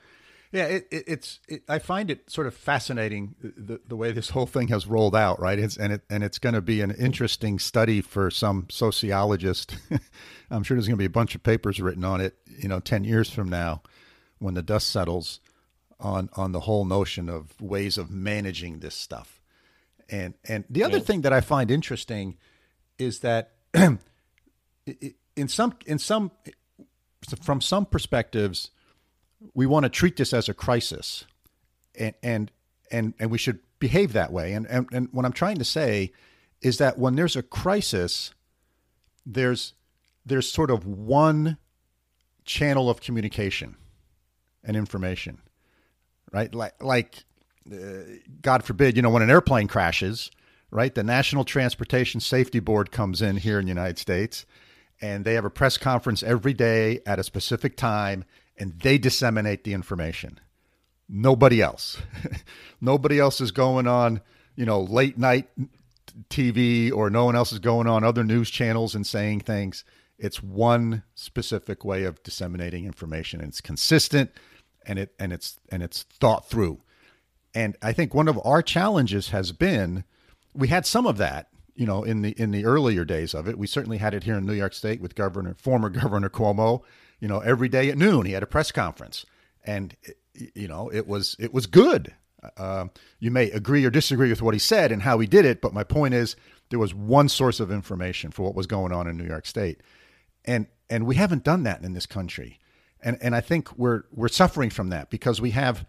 yeah. 0.52 0.66
It, 0.66 0.88
it, 0.90 1.04
it's 1.06 1.40
it, 1.48 1.62
I 1.68 1.78
find 1.78 2.10
it 2.10 2.30
sort 2.30 2.46
of 2.46 2.54
fascinating 2.54 3.34
uh, 3.44 3.48
the 3.56 3.80
the 3.86 3.96
way 3.96 4.12
this 4.12 4.30
whole 4.30 4.46
thing 4.46 4.68
has 4.68 4.86
rolled 4.86 5.16
out, 5.16 5.40
right? 5.40 5.58
It's, 5.58 5.76
and 5.76 5.92
it 5.94 6.02
and 6.08 6.22
it's 6.22 6.38
going 6.38 6.54
to 6.54 6.60
be 6.60 6.80
an 6.80 6.90
interesting 6.92 7.58
study 7.58 8.00
for 8.00 8.30
some 8.30 8.66
sociologist. 8.70 9.74
I'm 10.50 10.62
sure 10.62 10.76
there's 10.76 10.86
going 10.86 10.96
to 10.96 11.02
be 11.02 11.06
a 11.06 11.10
bunch 11.10 11.34
of 11.34 11.42
papers 11.42 11.80
written 11.80 12.04
on 12.04 12.20
it, 12.20 12.36
you 12.46 12.68
know, 12.68 12.80
ten 12.80 13.04
years 13.04 13.30
from 13.30 13.48
now, 13.48 13.82
when 14.38 14.54
the 14.54 14.62
dust 14.62 14.88
settles 14.88 15.40
on 15.98 16.28
on 16.34 16.52
the 16.52 16.60
whole 16.60 16.84
notion 16.84 17.28
of 17.28 17.60
ways 17.60 17.96
of 17.96 18.10
managing 18.10 18.80
this 18.80 18.94
stuff. 18.94 19.40
And 20.10 20.34
and 20.46 20.64
the 20.68 20.84
other 20.84 20.98
yeah. 20.98 21.04
thing 21.04 21.22
that 21.22 21.32
I 21.32 21.40
find 21.40 21.70
interesting 21.70 22.36
is 22.98 23.20
that 23.20 23.52
in 23.74 25.48
some 25.48 25.74
in 25.86 25.98
some 25.98 26.30
from 27.40 27.60
some 27.60 27.86
perspectives 27.86 28.70
we 29.54 29.66
want 29.66 29.84
to 29.84 29.88
treat 29.88 30.16
this 30.16 30.32
as 30.32 30.48
a 30.48 30.54
crisis 30.54 31.24
and 31.98 32.14
and 32.22 32.50
and, 32.90 33.14
and 33.18 33.30
we 33.30 33.38
should 33.38 33.60
behave 33.78 34.12
that 34.12 34.32
way. 34.32 34.52
And, 34.52 34.66
and 34.66 34.86
and 34.92 35.08
what 35.12 35.24
i'm 35.24 35.32
trying 35.32 35.58
to 35.58 35.64
say 35.64 36.12
is 36.60 36.78
that 36.78 36.98
when 36.98 37.16
there's 37.16 37.36
a 37.36 37.42
crisis 37.42 38.32
there's 39.26 39.74
there's 40.24 40.50
sort 40.50 40.70
of 40.70 40.86
one 40.86 41.58
channel 42.44 42.88
of 42.88 43.00
communication 43.00 43.76
and 44.64 44.76
information 44.76 45.40
right? 46.32 46.54
Like 46.54 46.82
like 46.82 47.24
uh, 47.70 47.76
god 48.40 48.64
forbid 48.64 48.96
you 48.96 49.02
know 49.02 49.10
when 49.10 49.22
an 49.22 49.30
airplane 49.30 49.68
crashes 49.68 50.30
right? 50.70 50.94
The 50.94 51.02
national 51.02 51.44
transportation 51.44 52.18
safety 52.20 52.58
board 52.58 52.90
comes 52.90 53.20
in 53.20 53.36
here 53.36 53.58
in 53.58 53.66
the 53.66 53.70
united 53.70 53.98
states 53.98 54.46
and 55.00 55.24
they 55.24 55.34
have 55.34 55.44
a 55.44 55.50
press 55.50 55.76
conference 55.76 56.22
every 56.22 56.54
day 56.54 57.00
at 57.04 57.18
a 57.18 57.24
specific 57.24 57.76
time 57.76 58.24
and 58.58 58.78
they 58.80 58.98
disseminate 58.98 59.64
the 59.64 59.74
information. 59.74 60.38
Nobody 61.08 61.60
else. 61.60 61.98
Nobody 62.80 63.18
else 63.18 63.40
is 63.40 63.50
going 63.50 63.86
on, 63.86 64.20
you 64.56 64.64
know, 64.64 64.80
late 64.80 65.18
night 65.18 65.48
TV 66.30 66.92
or 66.92 67.10
no 67.10 67.24
one 67.24 67.36
else 67.36 67.52
is 67.52 67.58
going 67.58 67.86
on 67.86 68.04
other 68.04 68.24
news 68.24 68.50
channels 68.50 68.94
and 68.94 69.06
saying 69.06 69.40
things. 69.40 69.84
It's 70.18 70.42
one 70.42 71.02
specific 71.14 71.84
way 71.84 72.04
of 72.04 72.22
disseminating 72.22 72.84
information 72.84 73.40
and 73.40 73.48
it's 73.48 73.60
consistent 73.60 74.30
and 74.86 74.98
it 74.98 75.14
and 75.18 75.32
it's 75.32 75.58
and 75.70 75.82
it's 75.82 76.02
thought 76.02 76.48
through. 76.48 76.80
And 77.54 77.76
I 77.82 77.92
think 77.92 78.14
one 78.14 78.28
of 78.28 78.40
our 78.44 78.62
challenges 78.62 79.30
has 79.30 79.52
been 79.52 80.04
we 80.54 80.68
had 80.68 80.86
some 80.86 81.06
of 81.06 81.18
that 81.18 81.48
you 81.74 81.86
know, 81.86 82.02
in 82.02 82.22
the 82.22 82.30
in 82.40 82.50
the 82.50 82.64
earlier 82.64 83.04
days 83.04 83.34
of 83.34 83.48
it. 83.48 83.58
We 83.58 83.66
certainly 83.66 83.98
had 83.98 84.14
it 84.14 84.24
here 84.24 84.36
in 84.36 84.46
New 84.46 84.52
York 84.52 84.74
State 84.74 85.00
with 85.00 85.14
Governor, 85.14 85.54
former 85.54 85.88
Governor 86.02 86.28
Cuomo. 86.28 86.82
You 87.22 87.28
know, 87.28 87.38
every 87.38 87.68
day 87.68 87.88
at 87.88 87.96
noon 87.96 88.26
he 88.26 88.32
had 88.32 88.42
a 88.42 88.48
press 88.48 88.72
conference, 88.72 89.24
and 89.64 89.94
you 90.34 90.66
know 90.66 90.90
it 90.92 91.06
was 91.06 91.36
it 91.38 91.54
was 91.54 91.68
good. 91.68 92.12
Uh, 92.56 92.86
you 93.20 93.30
may 93.30 93.48
agree 93.52 93.84
or 93.84 93.90
disagree 93.90 94.28
with 94.28 94.42
what 94.42 94.54
he 94.54 94.58
said 94.58 94.90
and 94.90 95.02
how 95.02 95.20
he 95.20 95.28
did 95.28 95.44
it, 95.44 95.60
but 95.60 95.72
my 95.72 95.84
point 95.84 96.14
is 96.14 96.34
there 96.70 96.80
was 96.80 96.92
one 96.92 97.28
source 97.28 97.60
of 97.60 97.70
information 97.70 98.32
for 98.32 98.42
what 98.42 98.56
was 98.56 98.66
going 98.66 98.90
on 98.90 99.06
in 99.06 99.16
New 99.16 99.24
York 99.24 99.46
State, 99.46 99.84
and 100.44 100.66
and 100.90 101.06
we 101.06 101.14
haven't 101.14 101.44
done 101.44 101.62
that 101.62 101.84
in 101.84 101.92
this 101.92 102.06
country, 102.06 102.58
and 103.00 103.16
and 103.22 103.36
I 103.36 103.40
think 103.40 103.70
we're 103.78 104.02
we're 104.10 104.26
suffering 104.26 104.70
from 104.70 104.88
that 104.88 105.08
because 105.08 105.40
we 105.40 105.52
have 105.52 105.86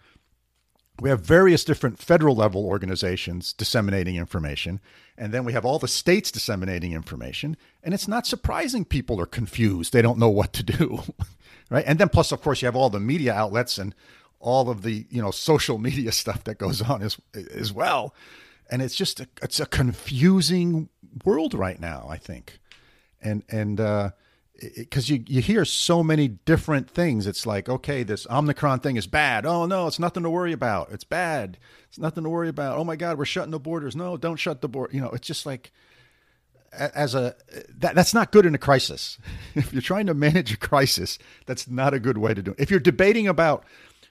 we 1.02 1.10
have 1.10 1.22
various 1.22 1.64
different 1.64 2.00
federal 2.00 2.36
level 2.36 2.66
organizations 2.66 3.54
disseminating 3.54 4.16
information, 4.16 4.80
and 5.18 5.34
then 5.34 5.44
we 5.44 5.54
have 5.54 5.66
all 5.66 5.80
the 5.80 5.88
states 5.88 6.32
disseminating 6.32 6.94
information. 6.94 7.58
And 7.84 7.94
it's 7.94 8.08
not 8.08 8.28
surprising 8.28 8.86
people 8.86 9.20
are 9.20 9.26
confused. 9.26 9.92
They 9.92 10.02
don't 10.02 10.20
know 10.20 10.30
what 10.30 10.54
to 10.54 10.64
do. 10.64 11.04
right. 11.70 11.84
And 11.88 12.00
then, 12.00 12.10
plus, 12.10 12.32
of 12.32 12.42
course, 12.42 12.62
you 12.62 12.68
have 12.68 12.76
all 12.76 12.90
the 12.90 13.00
media 13.00 13.34
outlets 13.34 13.78
and 13.78 13.96
all 14.44 14.70
of 14.70 14.82
the 14.84 15.08
you 15.10 15.22
know 15.22 15.32
social 15.32 15.78
media 15.80 16.12
stuff 16.22 16.44
that 16.44 16.60
goes 16.60 16.82
on 16.82 17.02
as 17.02 17.18
as 17.56 17.74
well 17.74 18.14
and 18.70 18.82
it's 18.82 18.96
just 18.96 19.20
a, 19.20 19.28
it's 19.42 19.60
a 19.60 19.66
confusing 19.66 20.90
world 21.26 21.54
right 21.54 21.80
now 21.80 22.06
i 22.10 22.18
think 22.18 22.60
and 23.22 23.44
and 23.50 23.80
uh 23.80 24.12
because 24.60 25.10
you, 25.10 25.24
you 25.28 25.42
hear 25.42 25.66
so 25.66 26.04
many 26.04 26.28
different 26.28 26.90
things. 26.90 27.28
It's 27.28 27.46
like, 27.46 27.68
okay, 27.68 28.04
this 28.04 28.28
Omicron 28.30 28.80
thing 28.80 28.98
is 28.98 29.08
bad. 29.08 29.46
Oh, 29.46 29.66
no, 29.66 29.88
it's 29.88 30.00
nothing 30.00 30.24
to 30.24 30.30
worry 30.30 30.54
about. 30.54 30.92
It's 30.92 31.04
bad. 31.04 31.58
It's 31.90 32.00
nothing 32.00 32.24
to 32.24 32.30
worry 32.30 32.50
about. 32.50 32.78
Oh, 32.78 32.84
my 32.84 32.96
God, 32.96 33.18
we're 33.18 33.26
shutting 33.26 33.52
the 33.52 33.60
borders. 33.60 33.96
No, 33.96 34.16
don't 34.16 34.38
shut 34.38 34.62
the 34.62 34.70
border. 34.70 34.94
You 34.94 35.02
know, 35.02 35.10
it's 35.10 35.28
just 35.28 35.46
like, 35.46 35.72
as 36.72 37.16
a, 37.16 37.36
that, 37.78 37.96
that's 37.96 38.14
not 38.14 38.32
good 38.32 38.46
in 38.46 38.56
a 38.56 38.60
crisis. 38.60 39.18
if 39.56 39.74
you're 39.74 39.82
trying 39.82 40.08
to 40.08 40.14
manage 40.14 40.54
a 40.54 40.58
crisis, 40.58 41.18
that's 41.46 41.68
not 41.68 41.94
a 41.94 42.00
good 42.00 42.18
way 42.18 42.34
to 42.34 42.42
do 42.42 42.52
it. 42.52 42.60
If 42.60 42.72
you're 42.72 42.80
debating 42.80 43.28
about, 43.28 43.66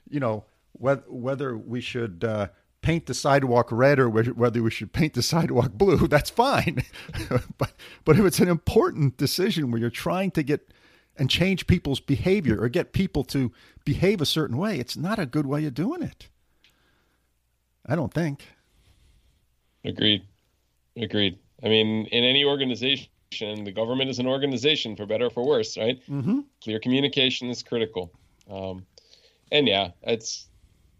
you 0.09 0.19
know, 0.19 0.45
whether, 0.73 1.03
whether 1.07 1.57
we 1.57 1.81
should, 1.81 2.23
uh, 2.23 2.47
paint 2.83 3.07
the 3.07 3.13
sidewalk 3.15 3.71
red 3.71 3.97
or 3.97 4.09
whether 4.09 4.61
we 4.61 4.69
should 4.69 4.93
paint 4.93 5.15
the 5.15 5.23
sidewalk 5.23 5.71
blue, 5.73 6.07
that's 6.07 6.29
fine. 6.29 6.83
but 7.57 7.73
but 8.05 8.19
if 8.19 8.25
it's 8.25 8.39
an 8.39 8.49
important 8.49 9.17
decision 9.17 9.71
where 9.71 9.81
you're 9.81 9.89
trying 9.89 10.29
to 10.31 10.43
get 10.43 10.71
and 11.15 11.29
change 11.29 11.67
people's 11.67 11.99
behavior 11.99 12.59
or 12.61 12.69
get 12.69 12.91
people 12.91 13.23
to 13.23 13.51
behave 13.85 14.21
a 14.21 14.25
certain 14.25 14.57
way, 14.57 14.79
it's 14.79 14.97
not 14.97 15.19
a 15.19 15.25
good 15.25 15.45
way 15.45 15.65
of 15.65 15.73
doing 15.73 16.01
it. 16.01 16.27
I 17.85 17.95
don't 17.95 18.13
think. 18.13 18.47
Agreed. 19.85 20.23
Agreed. 20.97 21.37
I 21.63 21.69
mean, 21.69 22.05
in 22.07 22.23
any 22.23 22.43
organization, 22.43 23.07
the 23.63 23.71
government 23.71 24.09
is 24.09 24.19
an 24.19 24.27
organization 24.27 24.95
for 24.95 25.05
better 25.05 25.25
or 25.25 25.29
for 25.29 25.45
worse, 25.45 25.77
right? 25.77 26.01
Mm-hmm. 26.09 26.41
Clear 26.63 26.79
communication 26.79 27.49
is 27.49 27.61
critical. 27.63 28.11
Um, 28.49 28.85
and 29.51 29.67
yeah, 29.67 29.91
it's 30.01 30.47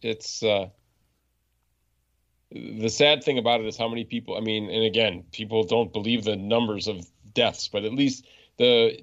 it's 0.01 0.43
uh, 0.43 0.67
the 2.53 2.89
sad 2.89 3.23
thing 3.23 3.37
about 3.37 3.61
it 3.61 3.67
is 3.67 3.77
how 3.77 3.87
many 3.87 4.03
people. 4.03 4.37
I 4.37 4.39
mean, 4.39 4.69
and 4.69 4.83
again, 4.83 5.23
people 5.31 5.63
don't 5.63 5.91
believe 5.91 6.23
the 6.23 6.35
numbers 6.35 6.87
of 6.87 7.05
deaths, 7.33 7.67
but 7.67 7.83
at 7.83 7.93
least 7.93 8.25
the 8.57 8.99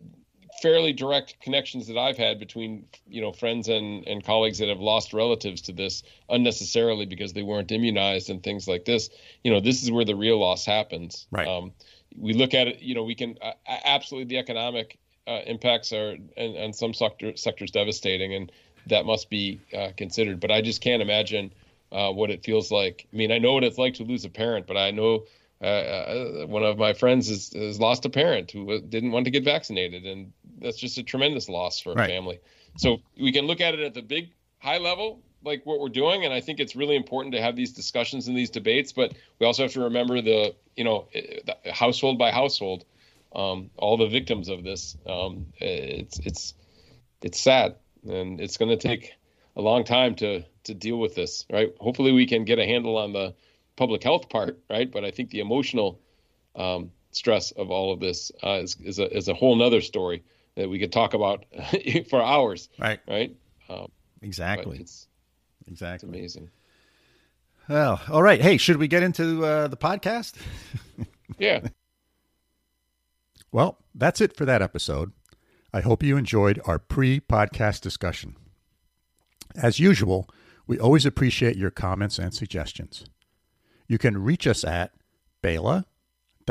fairly 0.63 0.93
direct 0.93 1.41
connections 1.41 1.87
that 1.87 1.97
I've 1.97 2.19
had 2.19 2.39
between 2.39 2.85
you 3.09 3.21
know 3.21 3.33
friends 3.33 3.69
and 3.69 4.07
and 4.07 4.25
colleagues 4.25 4.59
that 4.59 4.69
have 4.69 4.81
lost 4.81 5.13
relatives 5.13 5.63
to 5.63 5.73
this 5.73 6.03
unnecessarily 6.29 7.07
because 7.07 7.33
they 7.33 7.43
weren't 7.43 7.73
immunized 7.73 8.31
and 8.31 8.43
things 8.43 8.69
like 8.69 8.85
this. 8.85 9.11
You 9.43 9.51
know, 9.51 9.61
this 9.61 9.83
is 9.83 9.91
where 9.91 10.05
the 10.05 10.17
real 10.17 10.39
loss 10.39 10.65
happens. 10.65 11.27
Right. 11.33 11.49
Um, 11.49 11.73
we 12.17 12.35
look 12.35 12.55
at 12.55 12.69
it. 12.69 12.81
You 12.81 12.95
know, 12.95 13.05
we 13.05 13.17
can 13.17 13.37
uh, 13.43 13.53
absolutely 13.67 14.27
the 14.27 14.39
economic 14.39 14.99
uh, 15.27 15.41
impacts 15.47 15.93
are 15.93 16.11
and, 16.37 16.57
and 16.57 16.75
some 16.75 16.95
sector 16.95 17.37
sectors 17.37 17.73
devastating, 17.73 18.33
and 18.35 18.53
that 18.87 19.07
must 19.07 19.29
be 19.29 19.61
uh, 19.77 19.91
considered. 19.97 20.39
But 20.39 20.53
I 20.53 20.61
just 20.61 20.81
can't 20.81 21.03
imagine 21.03 21.53
uh, 21.93 22.11
what 22.11 22.31
it 22.31 22.45
feels 22.45 22.71
like. 22.71 23.07
I 23.13 23.17
mean, 23.17 23.33
I 23.33 23.39
know 23.39 23.55
what 23.55 23.65
it's 23.65 23.79
like 23.79 23.95
to 23.95 24.05
lose 24.05 24.25
a 24.25 24.31
parent, 24.31 24.67
but 24.67 24.77
I 24.77 24.91
know 24.91 25.25
uh, 25.63 25.65
uh, 25.65 26.47
one 26.47 26.63
of 26.63 26.79
my 26.79 26.95
friends 26.95 27.29
has, 27.29 27.53
has, 27.53 27.79
lost 27.79 28.07
a 28.07 28.09
parent 28.09 28.51
who 28.51 28.81
didn't 28.81 29.13
want 29.13 29.27
to 29.27 29.31
get 29.31 29.45
vaccinated, 29.45 30.07
and 30.07 30.33
that's 30.59 30.79
just 30.79 30.97
a 30.97 31.03
tremendous 31.03 31.51
loss 31.51 31.81
for 31.81 31.93
a 31.93 31.97
right. 31.97 32.09
family. 32.09 32.39
So 32.77 32.99
we 33.21 33.31
can 33.31 33.47
look 33.47 33.61
at 33.61 33.75
it 33.75 33.81
at 33.81 33.93
the 33.93 34.01
big 34.01 34.31
high 34.59 34.79
level, 34.79 35.21
like 35.45 35.67
what 35.67 35.81
we're 35.81 35.91
doing, 35.91 36.25
and 36.25 36.33
I 36.33 36.41
think 36.41 36.61
it's 36.61 36.75
really 36.75 36.97
important 36.97 37.35
to 37.35 37.43
have 37.43 37.57
these 37.57 37.73
discussions 37.73 38.27
and 38.27 38.37
these 38.37 38.49
debates. 38.49 38.93
But 38.93 39.13
we 39.39 39.47
also 39.47 39.65
have 39.65 39.73
to 39.73 39.81
remember 39.81 40.23
the, 40.23 40.55
you 40.77 40.85
know, 40.85 41.09
the 41.13 41.57
household 41.71 42.19
by 42.19 42.31
household, 42.31 42.87
um, 43.35 43.71
all 43.77 43.99
the 43.99 44.09
victims 44.09 44.49
of 44.49 44.65
this. 44.65 44.97
Um, 45.07 45.47
it's 45.59 46.19
it's 46.21 46.55
it's 47.21 47.39
sad, 47.39 47.75
and 48.09 48.41
it's 48.41 48.57
going 48.57 48.71
to 48.71 48.79
take 48.79 49.13
a 49.57 49.61
long 49.61 49.85
time 49.85 50.15
to 50.17 50.45
to 50.65 50.75
deal 50.75 50.99
with 50.99 51.15
this, 51.15 51.45
right? 51.51 51.75
Hopefully, 51.81 52.13
we 52.13 52.27
can 52.27 52.45
get 52.45 52.59
a 52.59 52.67
handle 52.67 52.97
on 52.97 53.13
the 53.13 53.35
public 53.77 54.03
health 54.03 54.29
part, 54.29 54.59
right? 54.69 54.91
But 54.91 55.05
I 55.05 55.11
think 55.11 55.31
the 55.31 55.41
emotional 55.41 56.01
um, 56.57 56.91
stress 57.13 57.51
of 57.53 57.71
all 57.71 57.93
of 57.93 58.01
this 58.01 58.31
uh, 58.43 58.61
is, 58.63 58.77
is 58.83 58.99
a 58.99 59.17
is 59.17 59.29
a 59.29 59.35
whole 59.35 59.57
nother 59.57 59.81
story 59.81 60.23
that 60.57 60.69
we 60.69 60.79
could 60.79 60.93
talk 60.93 61.15
about 61.15 61.45
for 62.09 62.23
hours. 62.23 62.69
Right. 62.79 63.01
Right. 63.09 63.37
Um, 63.69 63.91
exactly. 64.23 64.79
It's, 64.79 65.07
exactly. 65.67 66.09
It's 66.09 66.19
amazing. 66.19 66.51
Well, 67.69 68.01
all 68.11 68.23
right. 68.23 68.41
Hey, 68.41 68.57
should 68.57 68.79
we 68.79 68.89
get 68.89 69.03
into 69.03 69.45
uh, 69.45 69.69
the 69.69 69.77
podcast? 69.77 70.35
yeah. 71.39 71.61
Well, 73.53 73.79
that's 73.97 74.21
it 74.21 74.37
for 74.37 74.45
that 74.45 74.63
episode. 74.63 75.11
I 75.73 75.81
hope 75.81 76.05
you 76.05 76.17
enjoyed 76.17 76.61
our 76.67 76.79
pre 76.79 77.19
podcast 77.19 77.81
discussion. 77.81 78.37
As 79.57 79.81
usual, 79.81 80.29
we 80.71 80.79
always 80.79 81.05
appreciate 81.05 81.57
your 81.57 81.73
comments 81.73 82.17
and 82.17 82.33
suggestions. 82.33 83.05
You 83.89 83.99
can 83.99 84.23
reach 84.23 84.47
us 84.47 84.63
at 84.63 84.93
bela.and.mike 85.43 86.49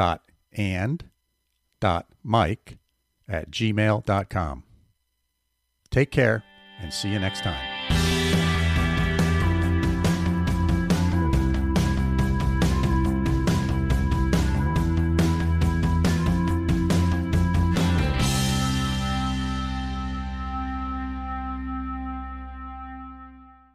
at 3.29 3.49
gmail.com. 3.49 4.63
Take 5.89 6.12
care 6.12 6.43
and 6.82 6.93
see 6.93 7.08
you 7.08 7.19
next 7.19 7.43
time. 7.43 7.78